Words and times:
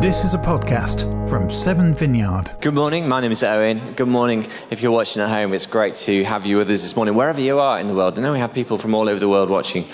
This 0.00 0.24
is 0.24 0.32
a 0.32 0.38
podcast 0.38 1.28
from 1.28 1.50
Seven 1.50 1.94
Vineyard. 1.94 2.52
Good 2.62 2.72
morning, 2.72 3.06
my 3.06 3.20
name 3.20 3.32
is 3.32 3.42
Owen. 3.42 3.92
Good 3.96 4.08
morning 4.08 4.46
if 4.70 4.80
you're 4.80 4.92
watching 4.92 5.20
at 5.20 5.28
home. 5.28 5.52
It's 5.52 5.66
great 5.66 5.94
to 5.96 6.24
have 6.24 6.46
you 6.46 6.56
with 6.56 6.70
us 6.70 6.80
this 6.80 6.96
morning, 6.96 7.14
wherever 7.14 7.38
you 7.38 7.58
are 7.58 7.78
in 7.78 7.86
the 7.86 7.92
world. 7.92 8.18
I 8.18 8.22
know 8.22 8.32
we 8.32 8.38
have 8.38 8.54
people 8.54 8.78
from 8.78 8.94
all 8.94 9.10
over 9.10 9.20
the 9.20 9.28
world 9.28 9.50
watching 9.50 9.84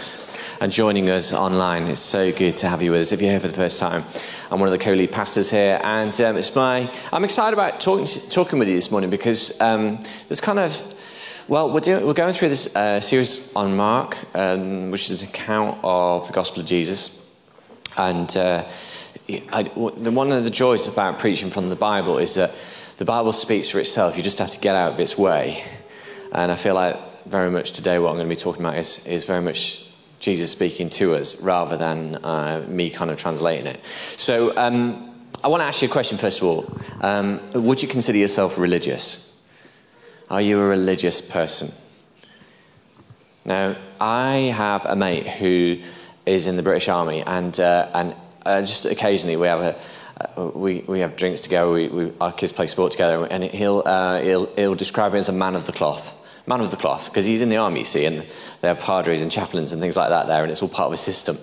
and 0.61 0.71
joining 0.71 1.11
us 1.11 1.33
online. 1.33 1.89
It's 1.89 1.99
so 1.99 2.31
good 2.31 2.57
to 2.59 2.69
have 2.69 2.83
you 2.83 2.93
with 2.93 3.01
us. 3.01 3.11
If 3.11 3.21
you're 3.21 3.33
here 3.33 3.41
for 3.41 3.49
the 3.49 3.55
first 3.55 3.81
time, 3.81 4.05
I'm 4.53 4.61
one 4.61 4.69
of 4.69 4.73
the 4.73 4.79
co-lead 4.79 5.11
pastors 5.11 5.51
here, 5.51 5.81
and 5.83 6.19
um, 6.21 6.37
it's 6.37 6.55
my 6.55 6.89
I'm 7.13 7.25
excited 7.25 7.55
about 7.55 7.81
talking 7.81 8.07
talking 8.31 8.61
with 8.61 8.69
you 8.69 8.77
this 8.77 8.93
morning 8.93 9.11
because 9.11 9.61
um, 9.61 9.99
there's 10.29 10.41
kind 10.41 10.61
of 10.61 10.95
well, 11.49 11.73
we're, 11.73 11.81
doing, 11.81 12.07
we're 12.07 12.15
going 12.15 12.33
through 12.33 12.51
this 12.51 12.77
uh, 12.77 13.01
series 13.01 13.55
on 13.57 13.77
Mark, 13.77 14.17
um, 14.37 14.93
which 14.93 15.11
is 15.11 15.23
an 15.23 15.29
account 15.29 15.79
of 15.83 16.29
the 16.29 16.33
Gospel 16.33 16.61
of 16.61 16.67
Jesus, 16.69 17.37
and 17.99 18.37
uh, 18.37 18.65
I, 19.29 19.65
one 19.65 20.31
of 20.33 20.45
the 20.45 20.51
joys 20.51 20.87
about 20.87 21.19
preaching 21.19 21.51
from 21.51 21.69
the 21.69 21.77
Bible 21.77 22.19
is 22.19 22.35
that 22.35 22.55
the 22.99 23.05
Bible 23.05 23.33
speaks 23.33 23.71
for 23.71 23.81
itself. 23.81 24.17
You 24.17 24.23
just 24.23 24.39
have 24.39 24.53
to 24.53 24.61
get 24.61 24.77
out 24.77 24.93
of 24.93 25.01
its 25.01 25.19
way, 25.19 25.65
and 26.33 26.53
I 26.53 26.57
feel 26.57 26.75
like 26.75 26.97
very 27.25 27.51
much 27.51 27.73
today 27.73 27.99
what 27.99 28.11
I'm 28.11 28.17
going 28.17 28.29
to 28.29 28.35
be 28.35 28.41
talking 28.41 28.65
about 28.65 28.79
is, 28.79 29.05
is 29.07 29.25
very 29.25 29.43
much 29.43 29.93
Jesus 30.21 30.53
speaking 30.53 30.89
to 30.91 31.15
us 31.15 31.43
rather 31.43 31.77
than 31.77 32.17
uh, 32.25 32.65
me 32.69 32.89
kind 32.89 33.11
of 33.11 33.17
translating 33.17 33.67
it. 33.67 33.85
So 33.85 34.57
um, 34.57 35.15
I 35.43 35.49
want 35.49 35.61
to 35.61 35.65
ask 35.65 35.83
you 35.83 35.89
a 35.89 35.91
question 35.91 36.19
first 36.19 36.41
of 36.41 36.49
all. 36.49 36.81
Um, 37.01 37.41
would 37.53 37.83
you 37.83 37.89
consider 37.89 38.19
yourself 38.19 38.59
religious? 38.59 39.25
Are 40.31 40.41
you 40.41 40.61
a 40.61 40.67
religious 40.67 41.21
person? 41.21 41.71
Now, 43.45 43.77
I 44.01 44.53
have 44.57 44.85
a 44.87 44.97
mate 44.97 45.29
who 45.29 45.79
is 46.25 46.49
in 46.49 46.57
the 46.57 46.63
British 46.63 46.89
Army, 46.89 47.23
and, 47.23 47.59
uh, 47.61 47.89
and 47.95 48.15
uh, 48.47 48.61
just 48.61 48.87
occasionally 48.87 49.37
we 49.37 49.47
have 49.47 49.61
a, 49.61 49.77
uh, 50.19 50.51
we, 50.55 50.81
we 50.83 51.01
have 51.01 51.17
drinks 51.17 51.43
together, 51.43 51.71
we, 51.71 51.89
we, 51.89 52.13
our 52.21 52.33
kids 52.33 52.53
play 52.53 52.67
sport 52.67 52.93
together, 52.93 53.27
and 53.27 53.45
he'll, 53.45 53.83
uh, 53.85 54.21
he'll, 54.21 54.47
he'll 54.55 54.75
describe 54.75 55.15
it 55.15 55.19
as 55.19 55.29
a 55.29 55.33
man 55.33 55.55
of 55.55 55.67
the 55.67 55.73
cloth. 55.73 56.23
Man 56.47 56.61
of 56.61 56.71
the 56.71 56.77
cloth, 56.77 57.11
because 57.11 57.27
he's 57.27 57.41
in 57.41 57.49
the 57.49 57.57
army, 57.57 57.81
you 57.81 57.85
see, 57.85 58.07
and 58.07 58.25
they 58.61 58.69
have 58.69 58.81
padres 58.81 59.23
and 59.23 59.33
chaplains 59.33 59.73
and 59.73 59.81
things 59.81 59.97
like 59.97 60.11
that 60.11 60.29
there, 60.29 60.43
and 60.43 60.51
it's 60.51 60.63
all 60.63 60.69
part 60.69 60.87
of 60.87 60.93
a 60.93 60.97
system. 60.97 61.37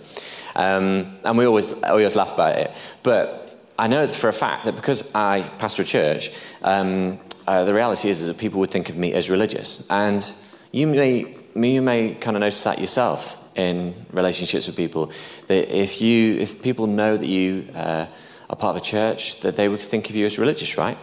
Um, 0.56 1.18
and 1.26 1.38
we 1.38 1.46
always, 1.46 1.82
we 1.82 1.90
always 1.90 2.16
laugh 2.16 2.34
about 2.34 2.58
it. 2.58 2.72
But 3.04 3.60
I 3.78 3.88
know 3.88 4.08
for 4.08 4.30
a 4.30 4.34
fact 4.34 4.66
that 4.66 4.76
because 4.76 5.14
I 5.14 5.42
pastor 5.60 5.82
a 5.82 5.86
church, 5.86 6.30
um, 6.62 7.20
uh, 7.48 7.66
the 7.66 7.74
reality 7.74 8.10
is, 8.10 8.22
is 8.22 8.28
that 8.28 8.40
people 8.40 8.60
would 8.62 8.72
think 8.72 8.90
of 8.90 8.98
me 8.98 9.14
as 9.14 9.30
religious. 9.30 9.90
And 9.92 10.24
you 10.72 10.88
may, 10.88 11.36
you 11.56 11.82
may 11.82 12.16
kind 12.16 12.38
of 12.38 12.42
notice 12.42 12.64
that 12.64 12.80
yourself 12.80 13.43
in 13.56 13.94
relationships 14.12 14.68
with 14.68 14.76
people. 14.76 15.12
That 15.48 15.76
if, 15.76 16.02
you, 16.02 16.38
if 16.38 16.62
people 16.62 16.88
know 16.88 17.18
that 17.18 17.28
you 17.28 17.68
uh, 17.76 18.08
are 18.50 18.56
part 18.56 18.76
of 18.76 18.82
a 18.82 18.86
church, 18.86 19.42
that 19.42 19.56
they 19.56 19.70
would 19.70 19.82
think 19.82 20.10
of 20.10 20.16
you 20.16 20.26
as 20.26 20.40
religious, 20.40 20.78
right? 20.78 20.98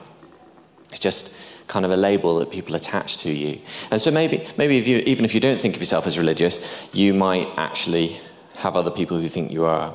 It's 0.91 1.01
just 1.01 1.37
kind 1.69 1.85
of 1.85 1.93
a 1.93 1.97
label 1.97 2.41
that 2.41 2.51
people 2.51 2.75
attach 2.75 3.19
to 3.19 3.31
you. 3.31 3.61
And 3.91 4.01
so 4.01 4.11
maybe, 4.11 4.45
maybe 4.59 4.79
if 4.79 4.89
you, 4.89 4.99
even 4.99 5.25
if 5.25 5.35
you 5.35 5.41
don't 5.41 5.61
think 5.61 5.77
of 5.77 5.81
yourself 5.81 6.07
as 6.07 6.19
religious, 6.19 6.93
you 6.93 7.15
might 7.15 7.49
actually 7.57 8.21
have 8.57 8.77
other 8.77 8.91
people 8.91 9.19
who 9.19 9.29
think 9.29 9.53
you 9.53 9.65
are. 9.65 9.95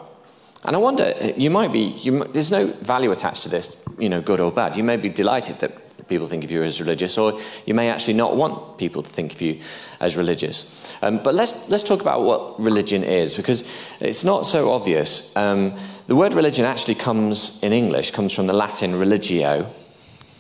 And 0.64 0.76
I 0.76 0.80
wonder, 0.80 1.14
you 1.38 1.52
might 1.52 1.72
be, 1.72 1.80
you, 2.02 2.23
there's 2.23 2.52
no 2.52 2.66
value 2.66 3.11
attached 3.11 3.44
to 3.44 3.50
this, 3.50 3.86
you 4.00 4.09
know, 4.09 4.22
good 4.22 4.39
or 4.39 4.52
bad. 4.52 4.76
You 4.76 4.83
may 4.83 4.98
be 4.98 5.09
delighted 5.09 5.58
that 5.58 5.84
people 6.08 6.28
think 6.28 6.44
of 6.44 6.52
you 6.52 6.64
as 6.64 6.80
religious, 6.80 7.17
or 7.17 7.39
you 7.66 7.73
may 7.73 7.89
actually 7.89 8.14
not 8.14 8.36
want 8.36 8.78
people 8.78 9.02
to 9.03 9.09
think 9.09 9.34
of 9.34 9.42
you 9.42 9.59
as 10.00 10.17
religious. 10.17 10.94
Um, 11.02 11.22
but 11.23 11.34
let's, 11.34 11.70
let's 11.70 11.84
talk 11.84 12.02
about 12.02 12.22
what 12.22 12.59
religion 12.59 13.03
is, 13.03 13.36
because 13.36 13.64
it's 14.00 14.23
not 14.23 14.45
so 14.45 14.72
obvious. 14.72 15.36
Um, 15.36 15.73
the 16.08 16.16
word 16.16 16.33
religion 16.33 16.66
actually 16.66 16.95
comes 16.95 17.64
in 17.64 17.73
English, 17.73 18.11
comes 18.11 18.33
from 18.33 18.48
the 18.48 18.53
Latin 18.53 18.95
religio, 18.95 19.64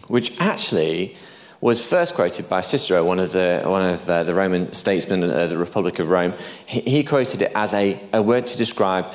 which 0.07 0.39
actually 0.39 1.15
was 1.61 1.87
first 1.89 2.13
quoted 2.13 2.47
by 2.47 2.61
Cicero, 2.61 3.03
one 3.03 3.17
of 3.17 3.31
the, 3.31 3.63
one 3.65 3.81
of 3.81 4.05
the, 4.05 4.23
the 4.23 4.35
Roman 4.35 4.71
statesmen 4.71 5.23
of 5.23 5.31
uh, 5.31 5.47
the 5.47 5.57
Republic 5.57 5.97
of 5.97 6.09
Rome. 6.09 6.33
He, 6.67 6.81
he 6.81 7.03
quoted 7.03 7.41
it 7.41 7.51
as 7.55 7.73
a, 7.73 7.99
a 8.13 8.21
word 8.21 8.45
to 8.47 8.57
describe 8.57 9.05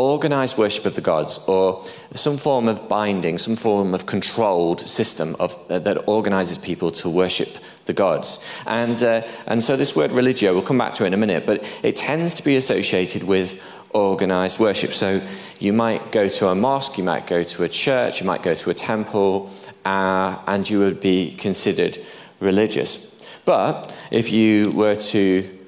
organized 0.00 0.56
worship 0.56 0.86
of 0.86 0.94
the 0.94 1.00
gods 1.00 1.46
or 1.46 1.84
some 2.14 2.36
form 2.36 2.68
of 2.68 2.88
binding, 2.88 3.38
some 3.38 3.56
form 3.56 3.94
of 3.94 4.06
controlled 4.06 4.80
system 4.80 5.36
of, 5.38 5.54
uh, 5.70 5.78
that 5.78 6.08
organizes 6.08 6.58
people 6.58 6.90
to 6.90 7.08
worship 7.08 7.48
the 7.84 7.92
gods. 7.92 8.48
And, 8.66 9.02
uh, 9.02 9.22
and 9.46 9.62
so 9.62 9.76
this 9.76 9.94
word 9.94 10.12
religio, 10.12 10.52
we'll 10.52 10.62
come 10.62 10.78
back 10.78 10.94
to 10.94 11.04
it 11.04 11.08
in 11.08 11.14
a 11.14 11.18
minute, 11.18 11.44
but 11.46 11.62
it 11.82 11.96
tends 11.96 12.34
to 12.36 12.44
be 12.44 12.56
associated 12.56 13.24
with 13.24 13.62
organized 13.90 14.60
worship. 14.60 14.92
So 14.92 15.20
you 15.58 15.72
might 15.72 16.12
go 16.12 16.28
to 16.28 16.48
a 16.48 16.54
mosque, 16.54 16.96
you 16.96 17.04
might 17.04 17.26
go 17.26 17.42
to 17.42 17.64
a 17.64 17.68
church, 17.68 18.20
you 18.20 18.26
might 18.26 18.42
go 18.42 18.54
to 18.54 18.70
a 18.70 18.74
temple, 18.74 19.50
uh, 19.84 20.42
and 20.46 20.68
you 20.68 20.78
would 20.78 21.00
be 21.00 21.34
considered 21.34 21.98
religious. 22.40 23.10
But 23.44 23.92
if 24.10 24.32
you 24.32 24.70
were 24.72 24.96
to 24.96 25.58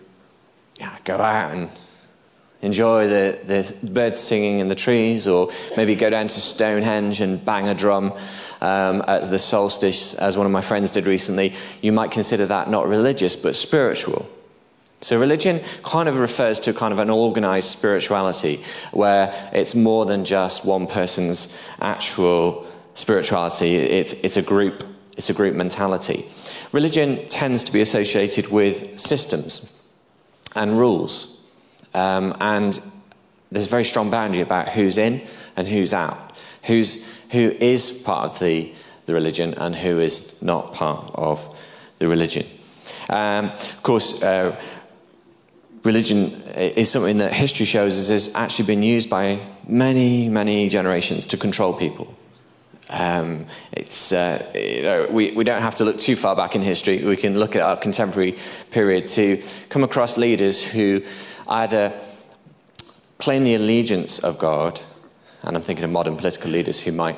yeah, 0.78 0.97
go 1.04 1.16
out 1.16 1.54
and 1.54 1.69
enjoy 2.62 3.09
the, 3.09 3.39
the 3.45 3.91
birds 3.91 4.21
singing 4.21 4.61
in 4.61 4.69
the 4.69 4.75
trees, 4.75 5.27
or 5.27 5.50
maybe 5.77 5.95
go 5.95 6.09
down 6.09 6.28
to 6.28 6.41
Stonehenge 6.41 7.21
and 7.21 7.45
bang 7.45 7.69
a 7.69 7.75
drum 7.75 8.12
um, 8.61 9.03
at 9.09 9.28
the 9.28 9.39
solstice, 9.39 10.15
as 10.15 10.37
one 10.37 10.47
of 10.47 10.53
my 10.53 10.61
friends 10.61 10.93
did 10.93 11.06
recently, 11.06 11.53
you 11.81 11.93
might 11.93 12.12
consider 12.12 12.47
that 12.47 12.71
not 12.71 12.87
religious 12.87 13.34
but 13.34 13.56
spiritual. 13.56 14.28
So, 15.00 15.19
religion 15.19 15.61
kind 15.83 16.09
of 16.09 16.21
refers 16.21 16.61
to 16.61 16.73
kind 16.73 16.93
of 16.93 17.00
an 17.00 17.11
organized 17.11 17.77
spirituality 17.77 18.62
where 18.93 19.34
it's 19.53 19.75
more 19.75 20.06
than 20.06 20.25
just 20.25 20.65
one 20.65 20.87
person's 20.87 21.61
actual 21.81 22.65
spirituality, 22.94 23.75
it's, 23.75 24.12
it's, 24.12 24.37
a, 24.37 24.43
group, 24.43 24.84
it's 25.17 25.29
a 25.29 25.34
group 25.34 25.56
mentality. 25.56 26.25
Religion 26.71 27.27
tends 27.29 27.65
to 27.65 27.73
be 27.73 27.81
associated 27.81 28.53
with 28.53 29.00
systems 29.00 29.84
and 30.55 30.79
rules. 30.79 31.41
Um, 31.94 32.36
and 32.41 32.72
there's 33.50 33.66
a 33.66 33.70
very 33.70 33.84
strong 33.84 34.10
boundary 34.10 34.42
about 34.42 34.69
who's 34.69 34.98
in 34.98 35.20
and 35.56 35.69
who's 35.69 35.92
out, 35.92 36.36
who's, 36.64 37.06
who 37.30 37.50
is 37.60 38.03
part 38.04 38.30
of 38.30 38.38
the, 38.38 38.72
the 39.06 39.14
religion 39.14 39.54
and 39.54 39.75
who 39.75 40.00
is 40.00 40.42
not 40.42 40.72
part 40.72 41.10
of 41.14 41.44
the 41.98 42.08
religion. 42.08 42.44
Um, 43.08 43.47
of 43.50 43.82
course, 43.82 44.22
uh, 44.22 44.58
religion 45.84 46.31
is 46.56 46.91
something 46.91 47.19
that 47.19 47.32
history 47.32 47.66
shows 47.66 47.98
us 47.98 48.08
has 48.08 48.34
actually 48.34 48.66
been 48.66 48.82
used 48.82 49.10
by 49.10 49.41
many, 49.66 50.28
many 50.28 50.69
generations 50.69 51.26
to 51.28 51.36
control 51.36 51.75
people. 51.75 52.14
Um, 52.91 53.47
it's, 53.72 54.12
uh, 54.12 54.50
you 54.54 54.82
know, 54.82 55.08
we, 55.10 55.32
we 55.32 55.44
don't 55.44 55.62
have 55.62 55.76
to 55.76 55.84
look 55.84 55.98
too 55.98 56.14
far 56.14 56.36
back 56.36 56.54
in 56.54 56.62
history. 56.62 57.02
We 57.04 57.16
can 57.16 57.38
look 57.38 57.56
at 57.56 57.62
our 57.62 57.76
contemporary 57.76 58.36
period 58.70 59.06
to 59.06 59.42
come 59.70 59.82
across 59.82 60.19
leaders 60.19 60.70
who 60.70 61.02
either 61.52 61.92
claim 63.18 63.44
the 63.44 63.54
allegiance 63.54 64.18
of 64.18 64.38
God, 64.38 64.80
and 65.42 65.56
I'm 65.56 65.62
thinking 65.62 65.84
of 65.84 65.90
modern 65.90 66.16
political 66.16 66.50
leaders 66.50 66.80
who 66.80 66.92
might 66.92 67.16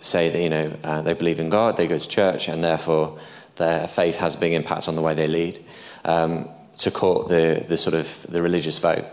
say 0.00 0.28
that, 0.28 0.40
you 0.40 0.50
know, 0.50 0.76
uh, 0.82 1.02
they 1.02 1.14
believe 1.14 1.40
in 1.40 1.48
God, 1.48 1.76
they 1.76 1.86
go 1.86 1.98
to 1.98 2.08
church, 2.08 2.48
and 2.48 2.62
therefore 2.62 3.18
their 3.56 3.86
faith 3.88 4.18
has 4.18 4.34
a 4.34 4.38
big 4.38 4.52
impact 4.52 4.88
on 4.88 4.96
the 4.96 5.02
way 5.02 5.14
they 5.14 5.28
lead, 5.28 5.60
um, 6.04 6.48
to 6.78 6.90
court 6.90 7.28
the, 7.28 7.64
the 7.68 7.76
sort 7.76 7.94
of 7.94 8.26
the 8.28 8.42
religious 8.42 8.78
vote. 8.78 9.04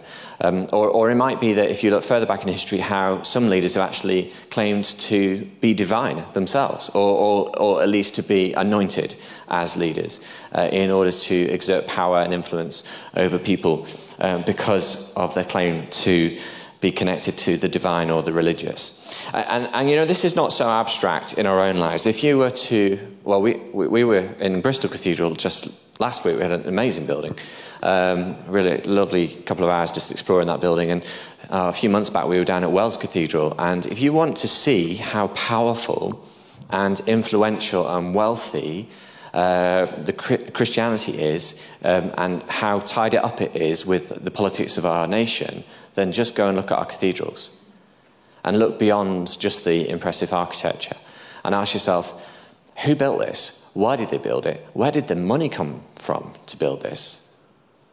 Um, 0.41 0.67
or, 0.73 0.89
or, 0.89 1.11
it 1.11 1.15
might 1.15 1.39
be 1.39 1.53
that 1.53 1.69
if 1.69 1.83
you 1.83 1.91
look 1.91 2.03
further 2.03 2.25
back 2.25 2.41
in 2.41 2.49
history, 2.49 2.79
how 2.79 3.21
some 3.21 3.49
leaders 3.49 3.75
have 3.75 3.87
actually 3.87 4.31
claimed 4.49 4.83
to 4.83 5.45
be 5.61 5.73
divine 5.73 6.25
themselves, 6.33 6.89
or, 6.89 7.17
or, 7.17 7.59
or 7.59 7.81
at 7.83 7.87
least 7.87 8.15
to 8.15 8.23
be 8.23 8.53
anointed 8.53 9.15
as 9.47 9.77
leaders 9.77 10.27
uh, 10.53 10.67
in 10.71 10.89
order 10.89 11.11
to 11.11 11.35
exert 11.35 11.87
power 11.87 12.19
and 12.19 12.33
influence 12.33 12.91
over 13.15 13.37
people 13.37 13.85
um, 14.23 14.41
because 14.41 15.13
of 15.15 15.35
their 15.35 15.43
claim 15.43 15.85
to 15.87 16.35
be 16.81 16.91
connected 16.91 17.37
to 17.37 17.55
the 17.57 17.69
divine 17.69 18.09
or 18.09 18.23
the 18.23 18.33
religious. 18.33 18.99
And, 19.33 19.69
and, 19.73 19.89
you 19.89 19.95
know, 19.95 20.05
this 20.05 20.25
is 20.25 20.35
not 20.35 20.51
so 20.51 20.69
abstract 20.69 21.37
in 21.37 21.45
our 21.45 21.59
own 21.59 21.77
lives. 21.77 22.05
If 22.05 22.23
you 22.23 22.39
were 22.39 22.49
to, 22.49 22.99
well, 23.23 23.41
we, 23.41 23.53
we, 23.73 23.87
we 23.87 24.03
were 24.03 24.25
in 24.39 24.61
Bristol 24.61 24.89
Cathedral 24.89 25.35
just 25.35 25.99
last 25.99 26.25
week, 26.25 26.35
we 26.35 26.41
had 26.41 26.51
an 26.51 26.67
amazing 26.67 27.05
building. 27.05 27.37
Um, 27.81 28.35
really 28.47 28.81
lovely 28.81 29.27
couple 29.27 29.65
of 29.65 29.69
hours 29.69 29.91
just 29.91 30.11
exploring 30.11 30.47
that 30.47 30.61
building. 30.61 30.91
And 30.91 31.03
uh, 31.49 31.67
a 31.69 31.73
few 31.73 31.89
months 31.89 32.09
back, 32.09 32.27
we 32.27 32.37
were 32.37 32.45
down 32.45 32.63
at 32.63 32.71
Wells 32.71 32.97
Cathedral. 32.97 33.55
And 33.59 33.85
if 33.85 34.01
you 34.01 34.13
want 34.13 34.37
to 34.37 34.47
see 34.47 34.95
how 34.95 35.27
powerful 35.29 36.25
and 36.69 36.99
influential 37.07 37.87
and 37.87 38.15
wealthy 38.15 38.89
uh, 39.33 39.87
the 40.01 40.13
Christianity 40.53 41.13
is 41.13 41.67
um, 41.83 42.11
and 42.17 42.43
how 42.43 42.79
tied 42.79 43.15
up 43.15 43.41
it 43.41 43.55
is 43.55 43.85
with 43.85 44.23
the 44.23 44.31
politics 44.31 44.77
of 44.77 44.85
our 44.85 45.07
nation, 45.07 45.63
then 45.95 46.11
just 46.11 46.35
go 46.35 46.47
and 46.47 46.57
look 46.57 46.71
at 46.71 46.77
our 46.77 46.85
cathedrals 46.85 47.59
and 48.43 48.59
look 48.59 48.77
beyond 48.77 49.39
just 49.39 49.65
the 49.65 49.89
impressive 49.89 50.33
architecture 50.33 50.95
and 51.43 51.55
ask 51.55 51.73
yourself 51.73 52.29
who 52.85 52.95
built 52.95 53.19
this? 53.19 53.71
Why 53.73 53.95
did 53.95 54.09
they 54.09 54.17
build 54.17 54.45
it? 54.45 54.65
Where 54.73 54.91
did 54.91 55.07
the 55.07 55.15
money 55.15 55.49
come 55.49 55.83
from 55.95 56.33
to 56.47 56.57
build 56.57 56.81
this? 56.81 57.39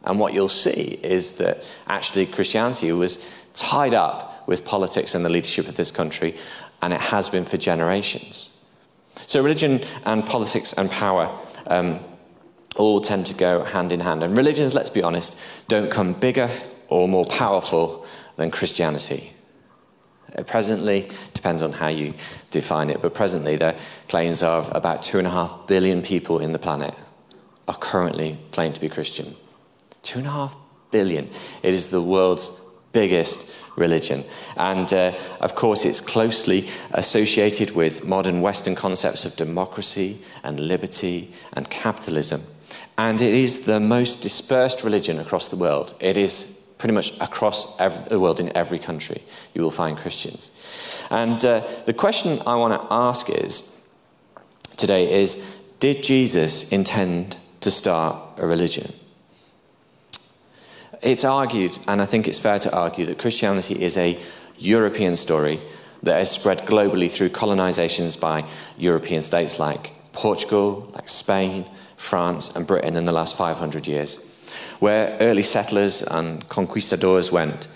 And 0.03 0.19
what 0.19 0.33
you'll 0.33 0.49
see 0.49 0.99
is 1.03 1.37
that 1.37 1.63
actually 1.87 2.25
Christianity 2.25 2.91
was 2.91 3.31
tied 3.53 3.93
up 3.93 4.47
with 4.47 4.65
politics 4.65 5.13
and 5.15 5.23
the 5.23 5.29
leadership 5.29 5.67
of 5.67 5.75
this 5.75 5.91
country 5.91 6.35
and 6.81 6.93
it 6.93 6.99
has 6.99 7.29
been 7.29 7.45
for 7.45 7.57
generations. 7.57 8.50
So, 9.25 9.41
religion 9.41 9.79
and 10.05 10.25
politics 10.25 10.73
and 10.73 10.89
power 10.89 11.37
um, 11.67 11.99
all 12.75 13.01
tend 13.01 13.25
to 13.27 13.33
go 13.33 13.63
hand 13.63 13.91
in 13.91 13.99
hand. 13.99 14.23
And 14.23 14.37
religions, 14.37 14.73
let's 14.73 14.89
be 14.89 15.03
honest, 15.03 15.67
don't 15.67 15.91
come 15.91 16.13
bigger 16.13 16.49
or 16.87 17.07
more 17.07 17.25
powerful 17.25 18.05
than 18.35 18.51
Christianity. 18.51 19.33
Uh, 20.37 20.43
presently, 20.43 21.09
depends 21.33 21.61
on 21.63 21.73
how 21.73 21.87
you 21.87 22.13
define 22.51 22.89
it, 22.89 23.01
but 23.01 23.13
presently, 23.13 23.55
the 23.55 23.75
claims 24.07 24.41
of 24.43 24.73
about 24.73 25.01
two 25.01 25.17
and 25.17 25.27
a 25.27 25.31
half 25.31 25.67
billion 25.67 26.01
people 26.01 26.39
in 26.39 26.53
the 26.53 26.59
planet 26.59 26.95
are 27.67 27.75
currently 27.75 28.37
claimed 28.51 28.75
to 28.75 28.81
be 28.81 28.89
Christian. 28.89 29.33
Two 30.03 30.19
and 30.19 30.27
a 30.27 30.31
half 30.31 30.55
billion. 30.91 31.29
It 31.63 31.73
is 31.73 31.89
the 31.89 32.01
world's 32.01 32.60
biggest 32.93 33.57
religion. 33.75 34.23
And 34.57 34.91
uh, 34.93 35.13
of 35.39 35.55
course, 35.55 35.85
it's 35.85 36.01
closely 36.01 36.67
associated 36.91 37.75
with 37.75 38.05
modern 38.05 38.41
Western 38.41 38.75
concepts 38.75 39.25
of 39.25 39.35
democracy 39.35 40.17
and 40.43 40.59
liberty 40.59 41.31
and 41.53 41.69
capitalism. 41.69 42.41
And 42.97 43.21
it 43.21 43.33
is 43.33 43.65
the 43.65 43.79
most 43.79 44.21
dispersed 44.21 44.83
religion 44.83 45.19
across 45.19 45.49
the 45.49 45.55
world. 45.55 45.95
It 45.99 46.17
is 46.17 46.61
pretty 46.77 46.93
much 46.93 47.19
across 47.21 47.79
every, 47.79 48.03
the 48.09 48.19
world 48.19 48.39
in 48.39 48.55
every 48.57 48.79
country, 48.79 49.21
you 49.53 49.61
will 49.61 49.71
find 49.71 49.97
Christians. 49.97 51.05
And 51.11 51.43
uh, 51.45 51.61
the 51.85 51.93
question 51.93 52.39
I 52.47 52.55
want 52.55 52.73
to 52.73 52.87
ask 52.93 53.29
is 53.29 53.87
today 54.77 55.21
is 55.21 55.61
Did 55.79 56.01
Jesus 56.01 56.71
intend 56.71 57.37
to 57.59 57.69
start 57.69 58.17
a 58.37 58.47
religion? 58.47 58.91
It's 61.01 61.25
argued, 61.25 61.79
and 61.87 61.99
I 61.99 62.05
think 62.05 62.27
it's 62.27 62.39
fair 62.39 62.59
to 62.59 62.75
argue, 62.75 63.07
that 63.07 63.17
Christianity 63.17 63.83
is 63.83 63.97
a 63.97 64.19
European 64.59 65.15
story 65.15 65.59
that 66.03 66.17
has 66.17 66.29
spread 66.29 66.59
globally 66.59 67.11
through 67.11 67.29
colonizations 67.29 68.19
by 68.19 68.45
European 68.77 69.23
states 69.23 69.59
like 69.59 69.93
Portugal, 70.13 70.91
like 70.93 71.09
Spain, 71.09 71.65
France, 71.95 72.55
and 72.55 72.67
Britain 72.67 72.97
in 72.97 73.05
the 73.05 73.11
last 73.11 73.35
500 73.35 73.87
years. 73.87 74.27
Where 74.79 75.17
early 75.19 75.43
settlers 75.43 76.03
and 76.03 76.47
conquistadors 76.47 77.31
went, 77.31 77.67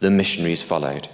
the 0.00 0.10
missionaries 0.10 0.62
followed. 0.62 1.08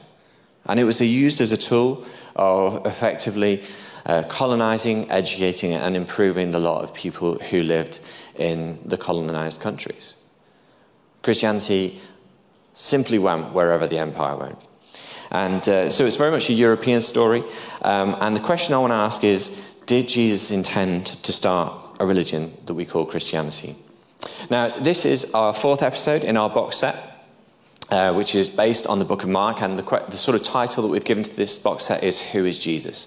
And 0.67 0.79
it 0.79 0.85
was 0.85 1.01
used 1.01 1.41
as 1.41 1.51
a 1.51 1.57
tool 1.57 2.05
of 2.37 2.87
effectively 2.87 3.63
uh, 4.05 4.23
colonizing, 4.29 5.11
educating, 5.11 5.73
and 5.73 5.97
improving 5.97 6.53
the 6.53 6.61
lot 6.61 6.85
of 6.85 6.95
people 6.95 7.39
who 7.39 7.65
lived 7.65 7.99
in 8.37 8.79
the 8.85 8.97
colonized 8.97 9.61
countries. 9.61 10.23
Christianity 11.27 11.99
simply 12.73 13.19
went 13.19 13.53
wherever 13.53 13.89
the 13.89 13.99
empire 13.99 14.37
went. 14.37 14.59
And 15.33 15.69
uh, 15.69 15.91
so 15.91 16.07
it's 16.07 16.15
very 16.15 16.31
much 16.31 16.49
a 16.51 16.53
European 16.53 17.01
story. 17.01 17.43
Um, 17.83 18.17
and 18.21 18.37
the 18.37 18.41
question 18.41 18.75
I 18.75 18.79
want 18.79 18.93
to 18.93 19.03
ask 19.09 19.25
is 19.25 19.61
Did 19.87 20.07
Jesus 20.07 20.53
intend 20.53 21.07
to 21.07 21.33
start 21.33 21.73
a 21.99 22.07
religion 22.07 22.53
that 22.67 22.75
we 22.75 22.85
call 22.85 23.07
Christianity? 23.07 23.75
Now, 24.51 24.69
this 24.69 25.05
is 25.05 25.35
our 25.35 25.53
fourth 25.53 25.83
episode 25.83 26.23
in 26.23 26.37
our 26.37 26.49
box 26.49 26.77
set. 26.77 26.97
Uh, 27.89 28.13
which 28.13 28.35
is 28.35 28.49
based 28.49 28.85
on 28.89 28.99
the 28.99 29.05
book 29.05 29.23
of 29.23 29.29
Mark, 29.29 29.63
and 29.63 29.79
the, 29.79 30.05
the 30.09 30.17
sort 30.17 30.35
of 30.35 30.43
title 30.43 30.83
that 30.83 30.89
we've 30.89 31.05
given 31.05 31.23
to 31.23 31.37
this 31.37 31.57
box 31.57 31.85
set 31.85 32.03
is 32.03 32.21
Who 32.33 32.45
is 32.45 32.59
Jesus? 32.59 33.07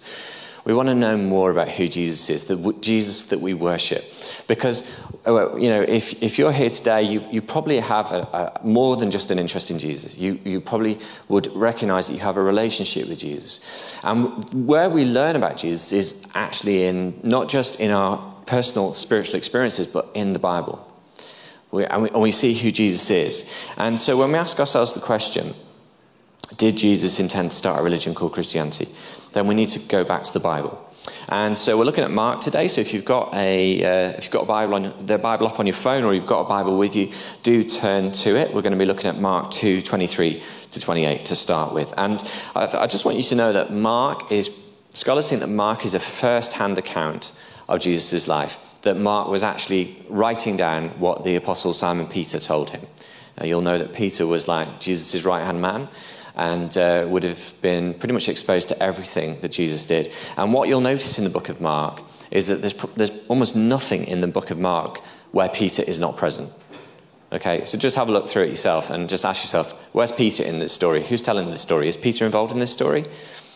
We 0.69 0.75
want 0.75 0.89
to 0.89 0.93
know 0.93 1.17
more 1.17 1.49
about 1.49 1.67
who 1.67 1.87
Jesus 1.87 2.29
is, 2.29 2.45
the 2.45 2.73
Jesus 2.79 3.23
that 3.29 3.39
we 3.39 3.55
worship. 3.55 4.05
Because, 4.45 5.03
uh, 5.25 5.55
you 5.55 5.67
know, 5.67 5.81
if, 5.81 6.21
if 6.21 6.37
you're 6.37 6.51
here 6.51 6.69
today, 6.69 7.01
you, 7.01 7.25
you 7.31 7.41
probably 7.41 7.79
have 7.79 8.11
a, 8.11 8.19
a, 8.19 8.61
more 8.63 8.95
than 8.95 9.09
just 9.09 9.31
an 9.31 9.39
interest 9.39 9.71
in 9.71 9.79
Jesus. 9.79 10.19
You, 10.19 10.39
you 10.43 10.61
probably 10.61 10.99
would 11.27 11.47
recognize 11.55 12.07
that 12.07 12.13
you 12.13 12.19
have 12.19 12.37
a 12.37 12.43
relationship 12.43 13.09
with 13.09 13.17
Jesus. 13.17 13.97
And 14.03 14.67
where 14.67 14.91
we 14.91 15.05
learn 15.05 15.35
about 15.35 15.57
Jesus 15.57 15.91
is 15.91 16.31
actually 16.35 16.83
in 16.83 17.19
not 17.23 17.49
just 17.49 17.79
in 17.79 17.89
our 17.89 18.19
personal 18.45 18.93
spiritual 18.93 19.37
experiences, 19.37 19.87
but 19.87 20.07
in 20.13 20.33
the 20.33 20.39
Bible. 20.39 20.87
We, 21.71 21.85
and, 21.85 22.03
we, 22.03 22.09
and 22.09 22.21
we 22.21 22.31
see 22.31 22.53
who 22.53 22.71
Jesus 22.71 23.09
is. 23.09 23.71
And 23.75 23.99
so 23.99 24.19
when 24.19 24.31
we 24.31 24.37
ask 24.37 24.59
ourselves 24.59 24.93
the 24.93 25.01
question, 25.01 25.55
did 26.57 26.77
Jesus 26.77 27.19
intend 27.19 27.49
to 27.49 27.57
start 27.57 27.79
a 27.79 27.83
religion 27.83 28.13
called 28.13 28.33
Christianity? 28.33 28.87
Then 29.33 29.47
we 29.47 29.55
need 29.55 29.69
to 29.69 29.79
go 29.87 30.03
back 30.03 30.23
to 30.23 30.33
the 30.33 30.39
Bible. 30.39 30.85
And 31.29 31.57
so 31.57 31.77
we're 31.77 31.85
looking 31.85 32.03
at 32.03 32.11
Mark 32.11 32.41
today. 32.41 32.67
So 32.67 32.81
if 32.81 32.93
you've 32.93 33.05
got 33.05 33.33
a 33.33 33.83
uh, 33.83 34.17
if 34.17 34.25
you've 34.25 34.33
got 34.33 34.43
a 34.43 34.47
Bible 34.47 34.75
on 34.75 35.05
the 35.05 35.17
Bible 35.17 35.47
up 35.47 35.59
on 35.59 35.65
your 35.65 35.75
phone, 35.75 36.03
or 36.03 36.13
you've 36.13 36.25
got 36.25 36.41
a 36.41 36.49
Bible 36.49 36.77
with 36.77 36.95
you, 36.95 37.11
do 37.43 37.63
turn 37.63 38.11
to 38.11 38.35
it. 38.37 38.53
We're 38.53 38.61
going 38.61 38.73
to 38.73 38.79
be 38.79 38.85
looking 38.85 39.09
at 39.09 39.19
Mark 39.19 39.51
two 39.51 39.81
twenty 39.81 40.07
three 40.07 40.43
to 40.71 40.79
twenty 40.79 41.05
eight 41.05 41.25
to 41.25 41.35
start 41.35 41.73
with. 41.73 41.93
And 41.97 42.23
I, 42.55 42.65
I 42.65 42.87
just 42.87 43.05
want 43.05 43.17
you 43.17 43.23
to 43.23 43.35
know 43.35 43.53
that 43.53 43.71
Mark 43.71 44.31
is 44.31 44.49
scholars 44.93 45.29
think 45.29 45.41
that 45.41 45.47
Mark 45.49 45.85
is 45.85 45.95
a 45.95 45.99
first 45.99 46.53
hand 46.53 46.77
account 46.77 47.31
of 47.67 47.79
Jesus' 47.79 48.27
life. 48.27 48.79
That 48.81 48.97
Mark 48.97 49.29
was 49.29 49.43
actually 49.43 49.95
writing 50.09 50.57
down 50.57 50.89
what 50.99 51.23
the 51.23 51.35
apostle 51.35 51.73
Simon 51.73 52.07
Peter 52.07 52.39
told 52.39 52.69
him. 52.69 52.81
Now, 53.37 53.45
you'll 53.45 53.61
know 53.61 53.77
that 53.77 53.93
Peter 53.93 54.27
was 54.27 54.47
like 54.47 54.79
Jesus' 54.79 55.23
right 55.23 55.43
hand 55.43 55.61
man 55.61 55.87
and 56.39 56.77
uh, 56.77 57.05
would 57.09 57.23
have 57.23 57.53
been 57.61 57.93
pretty 57.93 58.13
much 58.13 58.29
exposed 58.29 58.69
to 58.69 58.81
everything 58.81 59.37
that 59.41 59.51
Jesus 59.51 59.85
did. 59.85 60.09
And 60.37 60.53
what 60.53 60.69
you'll 60.69 60.79
notice 60.79 61.17
in 61.17 61.25
the 61.25 61.29
book 61.29 61.49
of 61.49 61.59
Mark 61.59 62.01
is 62.31 62.47
that 62.47 62.61
there's, 62.61 62.73
there's 62.95 63.27
almost 63.27 63.57
nothing 63.57 64.05
in 64.05 64.21
the 64.21 64.27
book 64.27 64.49
of 64.49 64.57
Mark 64.57 64.99
where 65.31 65.49
Peter 65.49 65.83
is 65.83 65.99
not 65.99 66.15
present. 66.15 66.49
Okay, 67.33 67.65
so 67.65 67.77
just 67.77 67.97
have 67.97 68.07
a 68.07 68.11
look 68.13 68.29
through 68.29 68.43
it 68.43 68.49
yourself 68.49 68.89
and 68.89 69.09
just 69.09 69.25
ask 69.25 69.43
yourself, 69.43 69.93
where's 69.93 70.13
Peter 70.13 70.41
in 70.41 70.59
this 70.59 70.71
story? 70.71 71.03
Who's 71.03 71.21
telling 71.21 71.51
this 71.51 71.61
story? 71.61 71.89
Is 71.89 71.97
Peter 71.97 72.25
involved 72.25 72.53
in 72.53 72.59
this 72.59 72.71
story? 72.71 73.03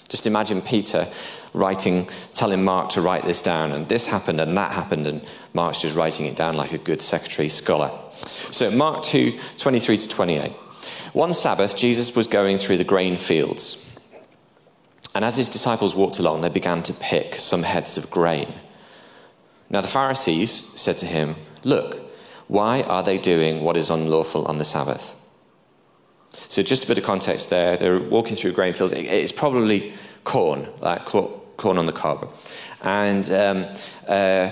Just 0.09 0.27
imagine 0.27 0.61
Peter 0.61 1.07
writing, 1.53 2.05
telling 2.33 2.65
Mark 2.65 2.89
to 2.89 3.01
write 3.01 3.23
this 3.23 3.41
down, 3.41 3.71
and 3.71 3.87
this 3.87 4.07
happened 4.07 4.41
and 4.41 4.57
that 4.57 4.73
happened, 4.73 5.07
and 5.07 5.25
Mark's 5.53 5.81
just 5.81 5.95
writing 5.95 6.25
it 6.25 6.35
down 6.35 6.55
like 6.55 6.73
a 6.73 6.77
good 6.77 7.01
secretary 7.01 7.47
scholar. 7.47 7.89
So, 8.11 8.69
Mark 8.71 9.03
2 9.03 9.39
23 9.57 9.97
to 9.97 10.09
28. 10.09 10.53
One 11.13 11.31
Sabbath, 11.31 11.77
Jesus 11.77 12.15
was 12.15 12.27
going 12.27 12.57
through 12.57 12.77
the 12.77 12.83
grain 12.83 13.17
fields. 13.17 13.99
And 15.15 15.23
as 15.23 15.37
his 15.37 15.49
disciples 15.49 15.95
walked 15.95 16.17
along, 16.17 16.41
they 16.41 16.49
began 16.49 16.81
to 16.83 16.93
pick 16.93 17.35
some 17.35 17.61
heads 17.61 17.97
of 17.97 18.09
grain. 18.09 18.51
Now 19.69 19.81
the 19.81 19.87
Pharisees 19.87 20.51
said 20.51 20.97
to 20.97 21.05
him, 21.05 21.35
Look, 21.63 21.99
why 22.47 22.81
are 22.81 23.03
they 23.03 23.17
doing 23.17 23.63
what 23.63 23.77
is 23.77 23.91
unlawful 23.91 24.45
on 24.45 24.57
the 24.57 24.63
Sabbath? 24.63 25.19
So, 26.31 26.63
just 26.63 26.83
a 26.83 26.87
bit 26.87 26.97
of 26.97 27.03
context 27.03 27.51
there. 27.51 27.77
They're 27.77 27.99
walking 27.99 28.35
through 28.35 28.53
grain 28.53 28.73
fields. 28.73 28.91
It's 28.91 29.31
probably 29.31 29.93
corn, 30.23 30.67
like 30.79 31.05
corn 31.05 31.77
on 31.77 31.85
the 31.85 31.91
cob. 31.91 32.35
And 32.81 33.25
um, 33.31 33.63
uh, 34.07 34.49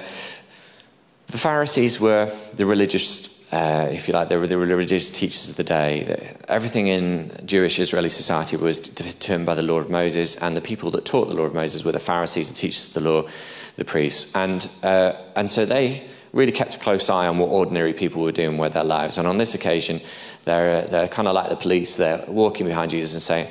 the 1.28 1.38
Pharisees 1.38 2.00
were 2.00 2.32
the 2.54 2.66
religious 2.66 3.31
uh, 3.52 3.88
if 3.92 4.08
you 4.08 4.14
like, 4.14 4.30
were 4.30 4.48
the 4.48 4.58
religious 4.58 5.12
teachers 5.12 5.50
of 5.50 5.58
the 5.58 5.64
day. 5.64 6.36
Everything 6.48 6.88
in 6.88 7.32
Jewish 7.46 7.80
Israeli 7.80 8.10
society 8.10 8.56
was 8.56 8.80
determined 8.80 9.46
by 9.46 9.56
the 9.56 9.62
law 9.62 9.78
of 9.78 9.90
Moses, 9.90 10.42
and 10.42 10.56
the 10.56 10.62
people 10.62 10.90
that 10.92 11.06
taught 11.06 11.28
the 11.28 11.36
law 11.36 11.44
of 11.44 11.54
Moses 11.54 11.84
were 11.84 11.92
the 11.92 12.00
Pharisees, 12.00 12.50
the 12.50 12.56
teachers 12.56 12.88
of 12.88 13.04
the 13.04 13.10
law, 13.10 13.28
the 13.76 13.86
priests. 13.86 14.36
And, 14.36 14.70
uh, 14.84 15.14
and 15.36 15.52
so 15.52 15.66
they 15.66 16.04
really 16.32 16.54
kept 16.54 16.76
a 16.76 16.80
close 16.80 17.10
eye 17.10 17.28
on 17.28 17.38
what 17.40 17.48
ordinary 17.48 17.94
people 17.94 18.22
were 18.22 18.32
doing 18.32 18.58
with 18.58 18.74
their 18.74 18.86
lives. 18.86 19.18
And 19.18 19.28
on 19.28 19.38
this 19.38 19.54
occasion, 19.54 20.00
they're, 20.46 20.84
they're 20.84 21.10
kind 21.10 21.28
of 21.28 21.34
like 21.34 21.50
the 21.50 21.58
police. 21.58 21.98
They're 21.98 22.24
walking 22.28 22.66
behind 22.66 22.92
Jesus 22.92 23.14
and 23.14 23.22
saying, 23.22 23.48